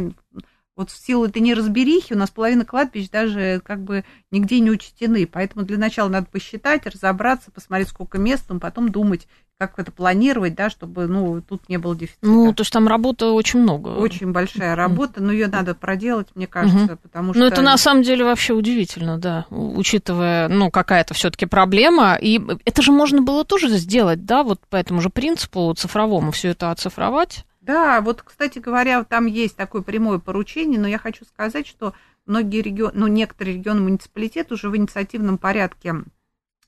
[0.79, 5.27] вот в силу этой неразберихи у нас половина кладбищ даже как бы нигде не учтены.
[5.27, 9.27] Поэтому для начала надо посчитать, разобраться, посмотреть, сколько мест, но потом думать,
[9.57, 12.25] как это планировать, да, чтобы, ну, тут не было дефицита.
[12.25, 13.89] Ну, то есть там работы очень много.
[13.89, 16.99] Очень большая работа, но ее надо проделать, мне кажется, угу.
[17.03, 17.41] потому что...
[17.41, 22.15] Ну, это на самом деле вообще удивительно, да, учитывая, ну, какая-то все таки проблема.
[22.15, 26.51] И это же можно было тоже сделать, да, вот по этому же принципу цифровому все
[26.51, 27.43] это оцифровать.
[27.69, 31.93] Да, вот, кстати говоря, там есть такое прямое поручение, но я хочу сказать, что
[32.25, 35.93] многие регионы, ну, некоторые регионы муниципалитет уже в инициативном порядке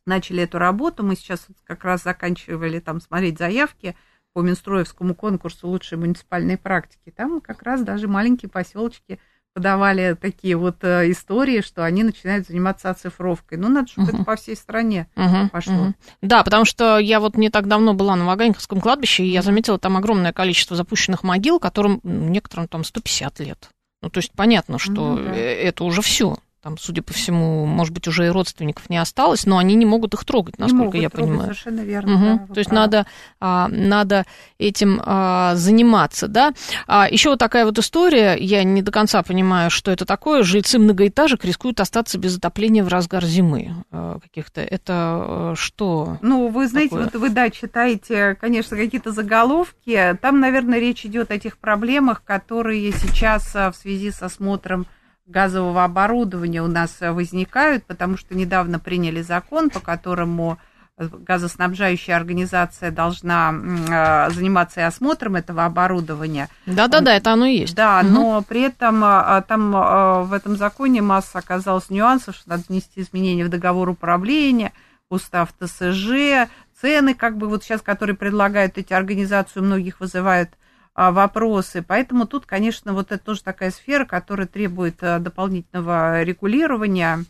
[0.05, 1.01] начали эту работу.
[1.01, 3.95] Мы сейчас как раз заканчивали там смотреть заявки
[4.33, 7.09] по Минстроевскому конкурсу лучшей муниципальной практики.
[7.09, 9.19] Там как раз даже маленькие поселочки–
[9.53, 13.57] подавали такие вот э, истории, что они начинают заниматься оцифровкой.
[13.57, 14.15] Ну, надо, чтобы uh-huh.
[14.15, 15.49] это по всей стране uh-huh.
[15.49, 15.73] пошло.
[15.73, 15.93] Uh-huh.
[16.21, 19.77] Да, потому что я вот не так давно была на Ваганьковском кладбище, и я заметила
[19.77, 23.69] там огромное количество запущенных могил, которым некоторым там 150 лет.
[24.01, 25.35] Ну, то есть понятно, что uh-huh.
[25.35, 26.37] это уже все.
[26.61, 30.13] Там, судя по всему, может быть, уже и родственников не осталось, но они не могут
[30.13, 31.43] их трогать, насколько могут я трогать, понимаю.
[31.45, 32.13] Совершенно верно.
[32.13, 32.47] Угу.
[32.47, 33.07] Да, То есть надо,
[33.39, 34.27] а, надо
[34.59, 36.53] этим а, заниматься, да.
[36.85, 40.43] А, еще вот такая вот история, я не до конца понимаю, что это такое.
[40.43, 44.61] Жильцы многоэтажек рискуют остаться без отопления в разгар зимы а, каких-то.
[44.61, 46.19] Это а, что?
[46.21, 47.05] Ну, вы знаете, такое?
[47.05, 50.15] вот вы, да, читаете, конечно, какие-то заголовки.
[50.21, 54.85] Там, наверное, речь идет о тех проблемах, которые сейчас а, в связи с осмотром
[55.25, 60.57] газового оборудования у нас возникают, потому что недавно приняли закон, по которому
[60.97, 66.49] газоснабжающая организация должна э, заниматься и осмотром этого оборудования.
[66.65, 67.75] Да-да-да, это оно и есть.
[67.75, 68.07] Да, угу.
[68.07, 73.01] но при этом э, там э, в этом законе масса оказалось нюансов, что надо внести
[73.01, 74.73] изменения в договор управления,
[75.09, 76.49] устав ТСЖ,
[76.79, 80.60] цены, как бы вот сейчас, которые предлагают эти организации, многих вызывают а,
[80.95, 81.83] вопросы.
[81.87, 87.25] Поэтому тут, конечно, вот это тоже такая сфера, которая требует а, дополнительного регулирования.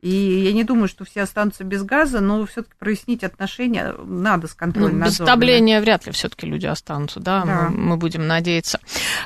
[0.00, 0.10] И
[0.44, 5.00] я не думаю, что все останутся без газа, но все-таки прояснить отношения надо с контролем.
[5.00, 7.68] Ну, без отопления вряд ли все-таки люди останутся, да, да.
[7.68, 8.78] Мы, мы будем надеяться.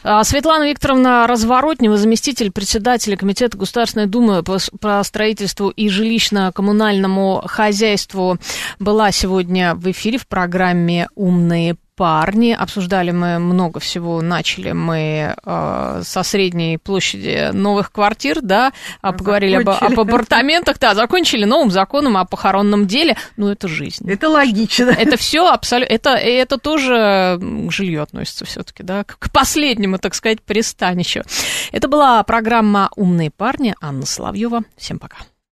[0.03, 8.39] А, Светлана Викторовна Разворотнева, заместитель председателя Комитета Государственной Думы по, по строительству и жилищно-коммунальному хозяйству,
[8.79, 12.53] была сегодня в эфире в программе «Умные парни.
[12.53, 14.21] Обсуждали мы много всего.
[14.23, 20.95] Начали мы э, со средней площади новых квартир, да, а поговорили об, об апартаментах, да,
[20.95, 23.17] закончили новым законом о похоронном деле.
[23.37, 24.11] Ну, это жизнь.
[24.11, 24.91] Это логично.
[24.91, 25.93] Это все абсолютно...
[25.93, 31.23] Это, это тоже к жилью относится все-таки, да, к последнему, так сказать, пристанищу.
[31.73, 33.75] Это была программа «Умные парни».
[33.81, 34.63] Анна Соловьева.
[34.77, 35.19] Всем пока.